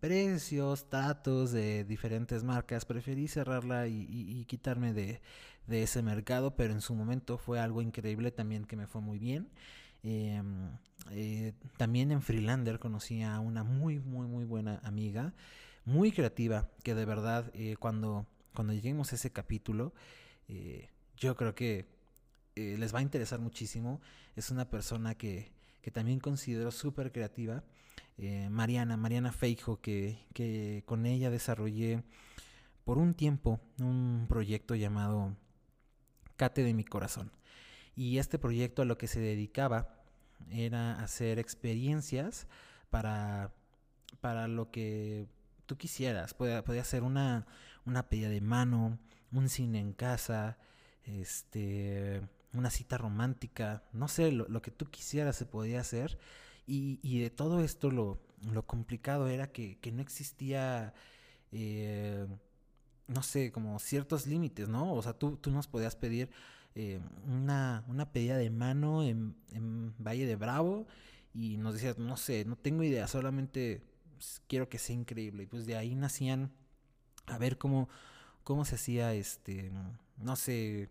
precios, 0.00 0.86
datos 0.90 1.52
de 1.52 1.84
diferentes 1.84 2.44
marcas, 2.44 2.84
preferí 2.84 3.28
cerrarla 3.28 3.88
y 3.88 4.44
quitarme 4.46 4.92
de, 4.92 5.20
ese 5.68 6.02
mercado, 6.02 6.56
pero 6.56 6.72
en 6.72 6.80
su 6.80 6.94
momento 6.94 7.38
fue 7.38 7.60
algo 7.60 7.82
increíble 7.82 8.30
también 8.30 8.64
que 8.64 8.76
me 8.76 8.86
fue 8.86 9.00
muy 9.00 9.18
bien. 9.18 9.48
Em, 10.02 10.70
eh, 11.10 11.52
también 11.76 12.10
en 12.10 12.22
Freelander 12.22 12.78
conocí 12.78 13.22
a 13.22 13.38
una 13.40 13.64
muy, 13.64 14.00
muy, 14.00 14.26
muy 14.26 14.44
buena 14.44 14.80
amiga, 14.82 15.32
muy 15.84 16.12
creativa, 16.12 16.68
que 16.82 16.94
de 16.94 17.04
verdad 17.04 17.50
eh, 17.54 17.76
cuando, 17.78 18.26
lleguemos 18.70 19.12
a 19.12 19.16
ese 19.16 19.30
capítulo, 19.30 19.92
eh, 20.48 20.88
yo 21.16 21.36
creo 21.36 21.54
que 21.54 21.86
les 22.54 22.94
va 22.94 22.98
a 22.98 23.02
interesar 23.02 23.40
muchísimo. 23.40 24.00
Es 24.36 24.50
una 24.50 24.68
persona 24.68 25.14
que, 25.14 25.52
que 25.80 25.90
también 25.90 26.20
considero 26.20 26.70
súper 26.70 27.12
creativa. 27.12 27.64
Mariana, 28.18 28.96
Mariana 28.96 29.32
Feijo, 29.32 29.80
que, 29.80 30.82
con 30.86 31.06
ella 31.06 31.30
desarrollé 31.30 32.02
por 32.84 32.98
un 32.98 33.14
tiempo 33.14 33.60
un 33.78 34.26
proyecto 34.28 34.74
llamado 34.74 35.36
de 36.50 36.74
mi 36.74 36.84
corazón. 36.84 37.30
Y 37.94 38.18
este 38.18 38.38
proyecto 38.38 38.82
a 38.82 38.84
lo 38.84 38.98
que 38.98 39.06
se 39.06 39.20
dedicaba 39.20 40.02
era 40.50 41.00
hacer 41.00 41.38
experiencias 41.38 42.48
para, 42.90 43.52
para 44.20 44.48
lo 44.48 44.70
que 44.72 45.28
tú 45.66 45.76
quisieras. 45.76 46.34
Podía, 46.34 46.64
podía 46.64 46.82
ser 46.82 47.04
una, 47.04 47.46
una 47.86 48.08
pedida 48.08 48.28
de 48.28 48.40
mano, 48.40 48.98
un 49.30 49.48
cine 49.48 49.78
en 49.78 49.92
casa, 49.92 50.58
este, 51.04 52.22
una 52.52 52.70
cita 52.70 52.98
romántica, 52.98 53.84
no 53.92 54.08
sé, 54.08 54.32
lo, 54.32 54.62
que 54.62 54.70
tú 54.72 54.86
quisieras 54.90 55.36
se 55.36 55.46
podía 55.46 55.80
hacer. 55.80 56.18
Y, 56.66 57.00
y 57.02 57.20
de 57.20 57.30
todo 57.30 57.60
esto 57.62 57.90
lo, 57.90 58.20
lo 58.52 58.66
complicado 58.66 59.28
era 59.28 59.52
que, 59.52 59.78
que 59.78 59.92
no 59.92 60.02
existía... 60.02 60.94
Eh, 61.52 62.26
no 63.08 63.22
sé, 63.22 63.52
como 63.52 63.78
ciertos 63.78 64.26
límites, 64.26 64.68
¿no? 64.68 64.94
O 64.94 65.02
sea, 65.02 65.12
tú, 65.12 65.36
tú 65.36 65.50
nos 65.50 65.66
podías 65.66 65.96
pedir 65.96 66.30
eh, 66.74 67.00
una, 67.26 67.84
una 67.88 68.10
pedida 68.12 68.36
de 68.36 68.50
mano 68.50 69.02
en, 69.02 69.34
Valle 69.98 70.26
de 70.26 70.36
Bravo 70.36 70.86
y 71.34 71.56
nos 71.56 71.74
decía, 71.74 71.94
no 71.98 72.16
sé, 72.16 72.44
no 72.44 72.56
tengo 72.56 72.82
idea, 72.82 73.06
solamente 73.06 73.82
quiero 74.48 74.68
que 74.68 74.78
sea 74.78 74.96
increíble. 74.96 75.44
Y 75.44 75.46
pues 75.46 75.66
de 75.66 75.76
ahí 75.76 75.94
nacían 75.94 76.52
a 77.26 77.38
ver 77.38 77.58
cómo, 77.58 77.88
cómo 78.44 78.64
se 78.64 78.76
hacía, 78.76 79.14
este, 79.14 79.70
no 80.16 80.36
sé, 80.36 80.88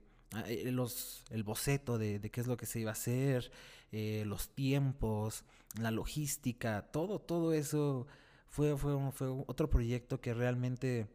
eh, 0.47 0.71
los, 0.71 1.23
el 1.31 1.43
boceto 1.43 1.97
de, 1.97 2.19
de, 2.19 2.29
qué 2.29 2.41
es 2.41 2.47
lo 2.47 2.57
que 2.57 2.65
se 2.65 2.79
iba 2.79 2.91
a 2.91 2.93
hacer, 2.93 3.51
eh, 3.91 4.23
los 4.25 4.49
tiempos, 4.49 5.43
la 5.79 5.91
logística, 5.91 6.83
todo, 6.91 7.19
todo 7.19 7.53
eso 7.53 8.07
fue, 8.47 8.77
fue, 8.77 9.11
fue 9.11 9.27
otro 9.47 9.69
proyecto 9.69 10.21
que 10.21 10.33
realmente 10.33 11.07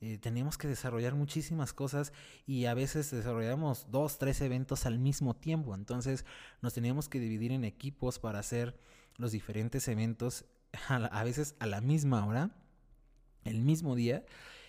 eh, 0.00 0.18
teníamos 0.18 0.58
que 0.58 0.68
desarrollar 0.68 1.14
muchísimas 1.14 1.72
cosas 1.72 2.12
y 2.46 2.66
a 2.66 2.74
veces 2.74 3.10
desarrollamos 3.10 3.86
dos, 3.90 4.18
tres 4.18 4.40
eventos 4.40 4.84
al 4.84 4.98
mismo 4.98 5.34
tiempo. 5.34 5.74
Entonces 5.74 6.24
nos 6.60 6.74
teníamos 6.74 7.08
que 7.08 7.20
dividir 7.20 7.52
en 7.52 7.64
equipos 7.64 8.18
para 8.18 8.40
hacer 8.40 8.78
los 9.16 9.32
diferentes 9.32 9.88
eventos 9.88 10.44
a, 10.88 11.24
veces 11.24 11.54
a 11.58 11.66
la 11.66 11.80
misma 11.80 12.26
hora, 12.26 12.50
el 13.44 13.62
mismo 13.62 13.94
día. 13.94 14.24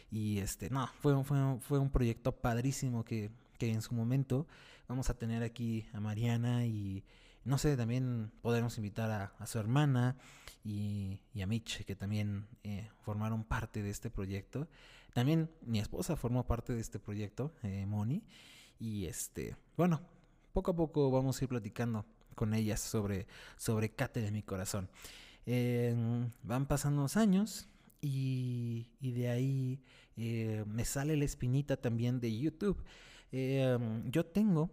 Y 0.10 0.38
este, 0.38 0.70
no, 0.70 0.88
fue, 1.02 1.22
fue, 1.24 1.60
fue 1.60 1.80
un 1.80 1.90
proyecto 1.90 2.32
padrísimo 2.32 3.04
que, 3.04 3.32
que 3.58 3.72
en 3.72 3.82
su 3.82 3.94
momento 3.94 4.48
vamos 4.88 5.10
a 5.10 5.18
tener 5.18 5.44
aquí 5.44 5.86
a 5.94 6.00
Mariana 6.00 6.66
y 6.66 7.04
no 7.46 7.60
sé, 7.60 7.78
también 7.78 8.32
podremos 8.42 8.76
invitar 8.78 9.34
a, 9.40 9.46
su 9.46 9.60
hermana 9.60 10.18
y, 10.64 11.22
a 11.42 11.46
Mitch, 11.46 11.86
que 11.86 11.96
también 11.96 12.48
eh, 12.64 12.90
formaron 13.04 13.44
parte 13.44 13.84
de 13.84 13.92
este 13.92 14.10
proyecto. 14.10 14.68
También 15.14 15.50
mi 15.62 15.80
esposa 15.80 16.16
formó 16.16 16.48
parte 16.48 16.74
de 16.74 16.82
este 16.82 17.00
proyecto, 17.00 17.54
eh, 17.62 17.86
Moni. 17.86 18.24
Y 18.80 19.06
este, 19.06 19.56
bueno, 19.78 20.02
poco 20.54 20.72
a 20.72 20.76
poco 20.76 21.12
vamos 21.12 21.40
a 21.40 21.46
ir 21.46 21.50
platicando 21.50 22.06
con 22.34 22.56
ellas 22.56 22.82
sobre, 22.82 23.28
sobre 23.58 23.94
Cate 23.94 24.22
de 24.22 24.32
mi 24.32 24.42
corazón. 24.42 24.90
van 25.46 26.66
pasando 26.68 27.04
los 27.04 27.16
años 27.16 27.70
y, 28.02 28.88
de 29.00 29.30
ahí 29.30 29.84
eh, 30.18 30.64
me 30.68 30.84
sale 30.84 31.16
la 31.16 31.26
espinita 31.26 31.78
también 31.78 32.20
de 32.20 32.36
YouTube. 32.36 32.84
Em, 33.32 34.10
yo 34.10 34.26
tengo 34.26 34.72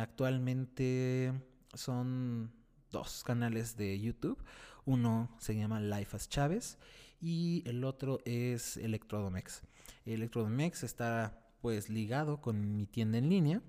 actualmente 0.00 1.32
son 1.74 2.52
dos 2.90 3.24
canales 3.24 3.76
de 3.76 3.98
YouTube. 4.00 4.42
Uno 4.84 5.34
se 5.38 5.56
llama 5.56 5.80
Life 5.80 6.16
as 6.16 6.28
Chávez 6.28 6.78
y 7.20 7.62
el 7.66 7.84
otro 7.84 8.20
es 8.24 8.76
Electrodomex. 8.76 9.62
Electrodomex 10.04 10.82
está 10.82 11.38
pues 11.60 11.88
ligado 11.88 12.40
con 12.40 12.76
mi 12.76 12.86
tienda 12.86 13.18
en 13.18 13.28
línea 13.28 13.62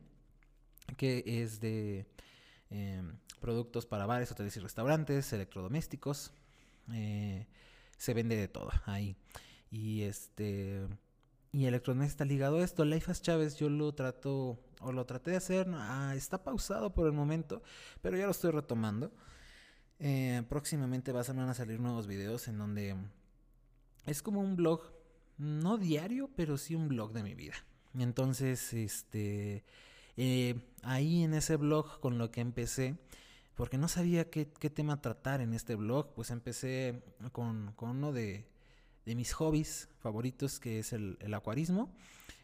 que 0.98 1.24
es 1.26 1.60
de 1.60 2.06
em, 2.70 3.18
productos 3.40 3.86
para 3.86 4.06
bares, 4.06 4.32
hoteles 4.32 4.56
y 4.58 4.60
restaurantes, 4.60 5.32
electrodomésticos. 5.34 6.32
Eh, 6.92 7.48
se 7.98 8.14
vende 8.14 8.36
de 8.36 8.48
todo 8.48 8.72
ahí. 8.86 9.16
Y 9.72 10.02
este 10.02 10.88
y 11.54 11.68
Electrodomex 11.68 12.12
está 12.12 12.26
ligado 12.26 12.58
a 12.58 12.64
esto. 12.64 12.84
Life 12.84 13.10
as 13.10 13.22
Chávez 13.22 13.56
yo 13.58 13.70
lo 13.70 13.94
trato 13.94 14.60
o 14.82 14.92
lo 14.92 15.06
traté 15.06 15.32
de 15.32 15.38
hacer, 15.38 15.68
ah, 15.74 16.14
está 16.16 16.44
pausado 16.44 16.94
por 16.94 17.06
el 17.06 17.14
momento, 17.14 17.62
pero 18.02 18.18
ya 18.18 18.26
lo 18.26 18.32
estoy 18.32 18.52
retomando. 18.52 19.14
Eh, 20.00 20.44
próximamente 20.50 21.12
van 21.14 21.40
a 21.40 21.54
salir 21.54 21.80
nuevos 21.80 22.08
videos 22.08 22.48
en 22.50 22.58
donde 22.58 22.96
es 24.06 24.22
como 24.22 24.42
un 24.42 24.58
blog 24.58 24.82
no 25.38 25.78
diario, 25.78 26.30
pero 26.36 26.58
sí 26.58 26.76
un 26.76 26.90
blog 26.90 27.14
de 27.14 27.24
mi 27.24 27.36
vida. 27.36 27.54
Entonces, 27.98 28.74
este, 28.74 29.64
eh, 30.18 30.56
ahí 30.82 31.24
en 31.24 31.34
ese 31.34 31.56
blog 31.58 32.00
con 32.00 32.18
lo 32.18 32.32
que 32.32 32.42
empecé, 32.42 32.98
porque 33.56 33.78
no 33.78 33.88
sabía 33.88 34.30
qué, 34.30 34.46
tema 34.46 35.02
tratar 35.02 35.42
en 35.42 35.54
este 35.54 35.76
blog, 35.76 36.14
pues 36.16 36.32
empecé 36.32 37.04
con, 37.32 37.76
uno 37.78 38.12
de, 38.12 38.46
mis 39.06 39.34
hobbies 39.34 39.90
favoritos, 40.00 40.60
que 40.60 40.80
es 40.80 40.94
el, 40.94 41.18
acuarismo. 41.34 41.94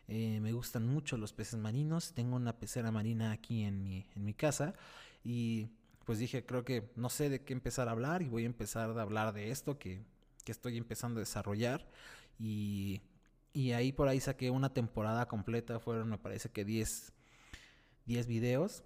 Eh, 0.08 0.40
me 0.42 0.52
gustan 0.54 0.88
mucho 0.88 1.18
los 1.18 1.34
peces 1.34 1.60
marinos. 1.60 2.14
Tengo 2.14 2.36
una 2.36 2.58
pecera 2.58 2.92
marina 2.92 3.32
aquí 3.32 3.64
en 3.64 3.84
mi, 3.84 4.06
en 4.16 4.26
mi 4.26 4.34
casa. 4.34 4.74
Y 5.24 5.70
pues 6.06 6.20
dije, 6.20 6.46
creo 6.46 6.66
que 6.66 6.90
no 6.96 7.10
sé 7.10 7.30
de 7.30 7.44
qué 7.44 7.54
empezar 7.54 7.88
a 7.88 7.92
hablar 7.92 8.22
y 8.22 8.28
voy 8.28 8.44
a 8.44 8.48
empezar 8.48 8.98
a 8.98 9.02
hablar 9.02 9.34
de 9.34 9.52
esto 9.52 9.78
que, 9.78 10.02
que 10.44 10.52
estoy 10.52 10.78
empezando 10.78 11.20
a 11.20 11.22
desarrollar. 11.22 11.88
Y, 12.40 13.02
ahí 13.76 13.92
por 13.92 14.08
ahí 14.08 14.20
saqué 14.20 14.50
una 14.50 14.74
temporada 14.74 15.28
completa, 15.28 15.80
fueron 15.80 16.10
me 16.10 16.18
parece 16.18 16.50
que 16.50 16.66
10, 16.66 17.14
10 18.06 18.28
videos. 18.28 18.84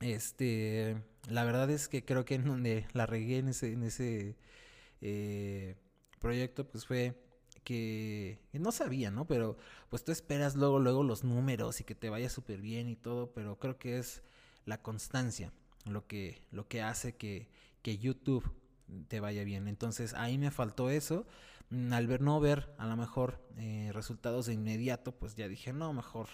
Este, 0.00 1.02
la 1.28 1.44
verdad 1.44 1.68
es 1.70 1.88
que 1.88 2.04
creo 2.04 2.24
que 2.24 2.36
en 2.36 2.44
donde 2.44 2.86
la 2.92 3.06
regué 3.06 3.38
en 3.38 3.48
ese, 3.48 3.72
en 3.72 3.82
ese 3.82 4.36
eh, 5.00 5.76
proyecto, 6.20 6.68
pues 6.68 6.86
fue 6.86 7.16
que, 7.64 8.38
no 8.52 8.72
sabía, 8.72 9.10
¿no? 9.10 9.26
Pero 9.26 9.56
pues 9.88 10.04
tú 10.04 10.12
esperas 10.12 10.54
luego, 10.54 10.78
luego 10.78 11.02
los 11.02 11.24
números 11.24 11.80
y 11.80 11.84
que 11.84 11.94
te 11.94 12.10
vaya 12.10 12.30
súper 12.30 12.60
bien 12.60 12.88
y 12.88 12.96
todo, 12.96 13.32
pero 13.32 13.58
creo 13.58 13.78
que 13.78 13.98
es 13.98 14.22
la 14.66 14.80
constancia 14.82 15.52
lo 15.86 16.06
que, 16.06 16.42
lo 16.52 16.68
que 16.68 16.82
hace 16.82 17.16
que, 17.16 17.48
que 17.82 17.98
YouTube 17.98 18.48
te 19.08 19.20
vaya 19.20 19.44
bien. 19.44 19.68
Entonces 19.68 20.14
ahí 20.14 20.38
me 20.38 20.50
faltó 20.50 20.90
eso. 20.90 21.26
Mm, 21.70 21.92
al 21.92 22.06
ver 22.06 22.20
no 22.20 22.40
ver 22.40 22.74
a 22.78 22.86
lo 22.86 22.96
mejor 22.96 23.40
eh, 23.56 23.90
resultados 23.92 24.46
de 24.46 24.54
inmediato, 24.54 25.12
pues 25.12 25.36
ya 25.36 25.48
dije, 25.48 25.72
no, 25.72 25.92
mejor 25.92 26.28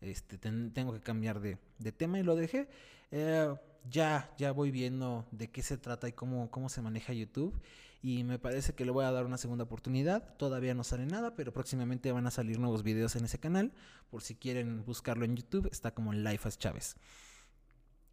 este, 0.00 0.38
tengo 0.38 0.92
que 0.92 1.00
cambiar 1.00 1.40
de, 1.40 1.58
tema 1.92 2.18
y 2.18 2.22
lo 2.22 2.36
dejé. 2.36 2.68
Eh, 3.10 3.54
ya, 3.90 4.32
ya 4.38 4.52
voy 4.52 4.70
viendo 4.70 5.26
de 5.30 5.50
qué 5.50 5.62
se 5.62 5.78
trata 5.78 6.08
y 6.08 6.12
cómo, 6.12 6.50
cómo 6.50 6.68
se 6.68 6.82
maneja 6.82 7.12
YouTube. 7.12 7.60
Y 8.00 8.22
me 8.22 8.38
parece 8.38 8.74
que 8.74 8.84
le 8.84 8.92
voy 8.92 9.04
a 9.04 9.10
dar 9.10 9.26
una 9.26 9.38
segunda 9.38 9.64
oportunidad. 9.64 10.36
Todavía 10.36 10.74
no 10.74 10.84
sale 10.84 11.04
nada, 11.06 11.34
pero 11.34 11.52
próximamente 11.52 12.12
van 12.12 12.26
a 12.26 12.30
salir 12.30 12.58
nuevos 12.60 12.84
videos 12.84 13.16
en 13.16 13.24
ese 13.24 13.40
canal. 13.40 13.72
Por 14.08 14.22
si 14.22 14.36
quieren 14.36 14.84
buscarlo 14.84 15.24
en 15.24 15.36
YouTube, 15.36 15.68
está 15.72 15.92
como 15.92 16.12
Life 16.12 16.46
as 16.46 16.58
Chávez. 16.58 16.96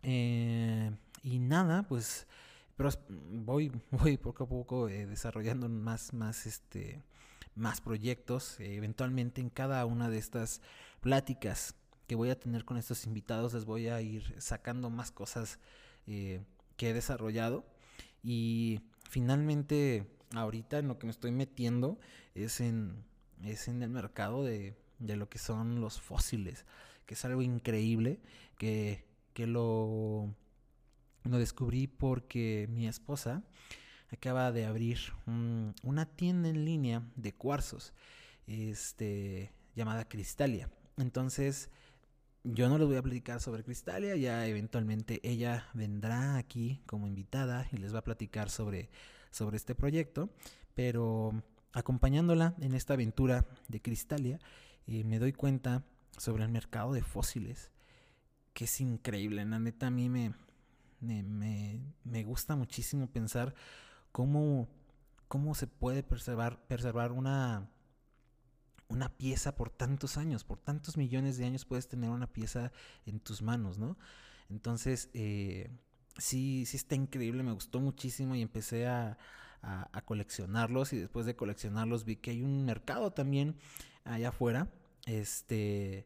Eh, 0.01 0.91
y 1.23 1.39
nada, 1.39 1.83
pues 1.83 2.27
pero 2.75 2.89
voy, 3.09 3.71
voy 3.91 4.17
poco 4.17 4.43
a 4.43 4.47
poco 4.47 4.89
eh, 4.89 5.05
desarrollando 5.05 5.69
más, 5.69 6.13
más, 6.13 6.47
este, 6.47 7.03
más 7.53 7.79
proyectos. 7.79 8.59
Eh, 8.59 8.75
eventualmente 8.75 9.39
en 9.39 9.49
cada 9.49 9.85
una 9.85 10.09
de 10.09 10.17
estas 10.17 10.61
pláticas 10.99 11.75
que 12.07 12.15
voy 12.15 12.29
a 12.29 12.39
tener 12.39 12.65
con 12.65 12.77
estos 12.77 13.05
invitados 13.05 13.53
les 13.53 13.65
voy 13.65 13.87
a 13.87 13.99
ir 14.01 14.35
sacando 14.39 14.89
más 14.91 15.11
cosas 15.11 15.59
que 16.05 16.43
he 16.79 16.93
desarrollado. 16.93 17.65
Y 18.21 18.81
finalmente 19.09 20.07
ahorita 20.33 20.79
en 20.79 20.87
lo 20.87 20.99
que 20.99 21.07
me 21.07 21.11
estoy 21.11 21.31
metiendo 21.31 21.99
es 22.33 22.59
en, 22.59 23.03
es 23.43 23.67
en 23.67 23.81
el 23.81 23.89
mercado 23.89 24.43
de, 24.43 24.75
de 24.99 25.15
lo 25.15 25.29
que 25.29 25.39
son 25.39 25.81
los 25.81 26.01
fósiles, 26.01 26.65
que 27.05 27.13
es 27.13 27.25
algo 27.25 27.41
increíble, 27.41 28.19
que, 28.57 29.05
que 29.33 29.47
lo 29.47 30.33
lo 31.25 31.39
descubrí 31.39 31.87
porque 31.87 32.67
mi 32.69 32.87
esposa 32.87 33.43
acaba 34.09 34.51
de 34.51 34.65
abrir 34.65 34.99
una 35.25 36.05
tienda 36.05 36.49
en 36.49 36.65
línea 36.65 37.03
de 37.15 37.33
cuarzos 37.33 37.93
este, 38.47 39.51
llamada 39.75 40.07
Cristalia. 40.07 40.69
Entonces, 40.97 41.69
yo 42.45 42.69
no 42.69 42.77
les 42.77 42.87
voy 42.87 42.97
a 42.97 43.01
platicar 43.01 43.41
sobre 43.41 43.63
Cristalia, 43.63 44.15
ya 44.15 44.45
eventualmente 44.45 45.19
ella 45.23 45.67
vendrá 45.73 46.37
aquí 46.37 46.81
como 46.85 47.07
invitada 47.07 47.67
y 47.71 47.77
les 47.77 47.93
va 47.93 47.99
a 47.99 48.03
platicar 48.03 48.49
sobre, 48.49 48.89
sobre 49.31 49.57
este 49.57 49.73
proyecto, 49.73 50.29
pero 50.75 51.43
acompañándola 51.73 52.55
en 52.59 52.75
esta 52.75 52.93
aventura 52.93 53.45
de 53.67 53.81
Cristalia, 53.81 54.39
eh, 54.85 55.03
me 55.03 55.17
doy 55.17 55.33
cuenta 55.33 55.83
sobre 56.17 56.43
el 56.43 56.49
mercado 56.49 56.93
de 56.93 57.01
fósiles, 57.01 57.71
que 58.53 58.65
es 58.65 58.79
increíble, 58.79 59.43
la 59.43 59.59
neta 59.59 59.87
a 59.87 59.91
mí 59.91 60.07
me, 60.07 60.33
me, 61.01 61.23
me, 62.03 62.23
gusta 62.23 62.55
muchísimo 62.55 63.07
pensar 63.07 63.55
cómo, 64.11 64.69
cómo 65.27 65.55
se 65.55 65.65
puede 65.65 66.03
preservar, 66.03 66.65
preservar 66.67 67.11
una, 67.11 67.69
una 68.87 69.09
pieza 69.09 69.55
por 69.55 69.69
tantos 69.69 70.17
años, 70.17 70.43
por 70.43 70.59
tantos 70.59 70.97
millones 70.97 71.37
de 71.37 71.45
años 71.45 71.65
puedes 71.65 71.87
tener 71.87 72.09
una 72.09 72.27
pieza 72.27 72.71
en 73.05 73.19
tus 73.19 73.41
manos, 73.41 73.77
¿no? 73.77 73.97
Entonces, 74.49 75.09
eh, 75.13 75.71
sí, 76.17 76.65
sí 76.65 76.77
está 76.77 76.95
increíble, 76.95 77.43
me 77.43 77.51
gustó 77.51 77.79
muchísimo 77.79 78.35
y 78.35 78.41
empecé 78.41 78.87
a, 78.87 79.17
coleccionarlos 80.05 80.93
y 80.93 80.97
después 80.97 81.25
de 81.25 81.35
coleccionarlos 81.35 82.05
vi 82.05 82.17
que 82.17 82.29
hay 82.29 82.43
un 82.43 82.65
mercado 82.65 83.11
también 83.13 83.55
allá 84.03 84.29
afuera, 84.29 84.69
este, 85.07 86.05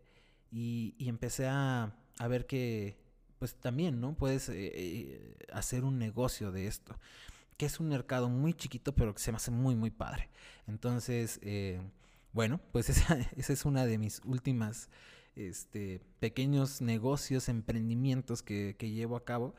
y, 0.50 0.96
empecé 1.00 1.48
a, 1.48 1.94
a 2.20 2.28
ver 2.30 2.46
que 2.46 2.98
pues 3.40 3.56
también, 3.56 4.00
¿no? 4.02 4.14
Puedes 4.16 4.50
eh, 4.50 4.72
eh, 4.74 5.36
hacer 5.52 5.86
un 5.86 5.98
negocio 5.98 6.52
de 6.52 6.68
esto, 6.68 7.00
que 7.58 7.66
es 7.66 7.80
un 7.80 7.88
mercado 7.88 8.30
muy 8.30 8.54
chiquito, 8.54 8.94
pero 8.94 9.14
que 9.16 9.22
se 9.22 9.32
me 9.32 9.38
hace 9.38 9.50
muy, 9.50 9.76
muy 9.76 9.90
padre. 9.90 10.30
Entonces, 10.68 11.40
eh, 11.42 11.82
bueno, 12.34 12.60
pues 12.72 12.90
esa, 12.90 13.18
es 13.36 13.66
una 13.66 13.86
de 13.86 13.98
mis 13.98 14.22
últimas 14.26 14.90
este, 15.36 16.02
pequeños 16.20 16.82
negocios, 16.82 17.50
emprendimientos 17.50 18.44
que, 18.44 18.76
llevo 18.80 19.16
a 19.16 19.26
cabo. 19.26 19.56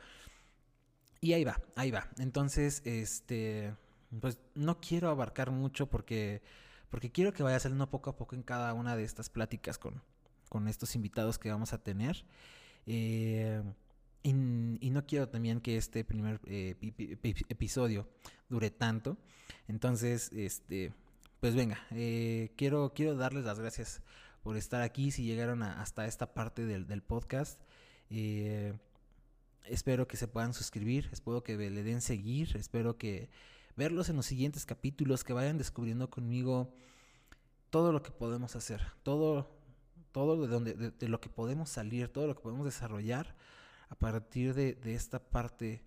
y 1.20 1.32
ahí 1.32 1.44
va, 1.44 1.60
ahí 1.76 1.90
va. 1.90 2.08
Entonces, 2.18 2.82
este, 2.84 3.74
pues 4.20 4.38
no 4.54 4.80
quiero 4.80 5.08
abarcar 5.10 5.50
mucho 5.50 5.88
porque, 5.88 6.42
porque 6.90 7.10
quiero 7.10 7.32
que 7.32 7.42
vaya 7.42 7.60
saliendo 7.60 7.90
poco 7.90 8.10
a 8.10 8.16
poco 8.16 8.34
en 8.34 8.42
cada 8.42 8.74
una 8.74 8.96
de 8.96 9.04
estas 9.04 9.30
pláticas 9.30 9.78
con, 9.78 10.02
con 10.48 10.68
estos 10.68 10.94
invitados 10.96 11.38
que 11.38 11.50
vamos 11.50 11.72
a 11.72 11.82
tener. 11.82 12.24
Eh, 12.86 13.62
y, 14.22 14.32
no 14.32 15.06
quiero 15.06 15.28
también 15.28 15.60
que 15.60 15.76
este 15.76 16.04
primer 16.04 16.40
eh, 16.46 16.76
episodio 17.48 18.08
dure 18.48 18.70
tanto. 18.70 19.16
Entonces, 19.68 20.30
este, 20.32 20.92
pues 21.40 21.54
venga, 21.54 21.78
eh, 21.90 22.52
quiero, 22.56 22.92
quiero 22.94 23.16
darles 23.16 23.44
las 23.44 23.58
gracias 23.58 24.02
por 24.42 24.56
estar 24.56 24.82
aquí, 24.82 25.10
si 25.10 25.24
llegaron 25.24 25.62
hasta 25.62 26.06
esta 26.06 26.34
parte 26.34 26.64
del, 26.64 26.86
del 26.86 27.02
podcast. 27.02 27.60
Eh, 28.10 28.74
espero 29.64 30.06
que 30.06 30.16
se 30.16 30.28
puedan 30.28 30.54
suscribir, 30.54 31.08
espero 31.12 31.42
que 31.42 31.56
le 31.56 31.82
den 31.82 32.00
seguir, 32.00 32.56
espero 32.56 32.98
que 32.98 33.30
verlos 33.76 34.08
en 34.08 34.16
los 34.16 34.26
siguientes 34.26 34.66
capítulos, 34.66 35.24
que 35.24 35.32
vayan 35.32 35.58
descubriendo 35.58 36.10
conmigo 36.10 36.74
todo 37.70 37.92
lo 37.92 38.02
que 38.02 38.10
podemos 38.10 38.56
hacer, 38.56 38.82
todo, 39.02 39.50
todo 40.12 40.42
de, 40.42 40.48
donde, 40.48 40.74
de, 40.74 41.08
lo 41.08 41.20
que 41.20 41.28
podemos 41.28 41.70
salir, 41.70 42.08
todo 42.08 42.26
lo 42.26 42.34
que 42.34 42.42
podemos 42.42 42.66
desarrollar 42.66 43.34
a 43.88 43.94
partir 43.94 44.54
de, 44.54 44.78
esta 44.84 45.18
parte 45.18 45.82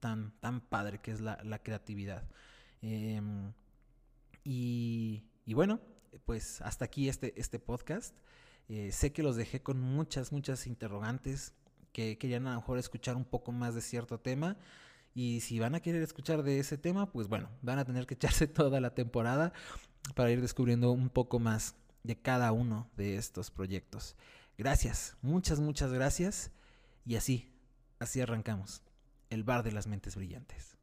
tan, 0.00 0.32
tan 0.40 0.60
padre 0.60 1.00
que 1.00 1.10
es 1.10 1.20
la, 1.20 1.58
creatividad. 1.62 2.24
Em, 2.80 3.52
y, 4.48 5.54
bueno, 5.54 5.80
pues 6.24 6.60
hasta 6.60 6.84
aquí 6.84 7.08
este, 7.08 7.38
este 7.38 7.58
podcast. 7.58 8.14
Eh, 8.68 8.92
sé 8.92 9.12
que 9.12 9.24
los 9.24 9.34
dejé 9.34 9.60
con 9.60 9.80
muchas, 9.80 10.30
muchas 10.30 10.68
interrogantes, 10.68 11.54
que 11.92 12.16
querían 12.16 12.46
a 12.46 12.54
lo 12.54 12.60
mejor 12.60 12.78
escuchar 12.78 13.16
un 13.16 13.24
poco 13.24 13.50
más 13.50 13.74
de 13.74 13.80
cierto 13.80 14.20
tema. 14.20 14.56
Y 15.14 15.40
si 15.40 15.58
van 15.58 15.74
a 15.74 15.80
querer 15.80 16.02
escuchar 16.02 16.44
de 16.44 16.60
ese 16.60 16.78
tema, 16.78 17.10
pues 17.10 17.26
bueno, 17.26 17.48
van 17.62 17.80
a 17.80 17.84
tener 17.84 18.06
que 18.06 18.14
echarse 18.20 18.46
toda 18.46 18.80
la 18.80 18.94
temporada 18.94 19.52
para 20.14 20.30
ir 20.30 20.40
descubriendo 20.40 20.92
un 20.92 21.10
poco 21.10 21.40
más 21.40 21.74
de 22.04 22.16
cada 22.16 22.52
uno 22.52 22.88
de 22.96 23.16
estos 23.16 23.50
proyectos. 23.50 24.14
Gracias, 24.56 25.16
muchas, 25.22 25.58
muchas 25.58 25.92
gracias. 25.92 26.52
Y 27.04 27.16
así, 27.16 27.52
así 27.98 28.20
arrancamos. 28.20 28.82
El 29.28 29.42
bar 29.42 29.64
de 29.64 29.72
las 29.72 29.88
mentes 29.88 30.14
brillantes. 30.14 30.75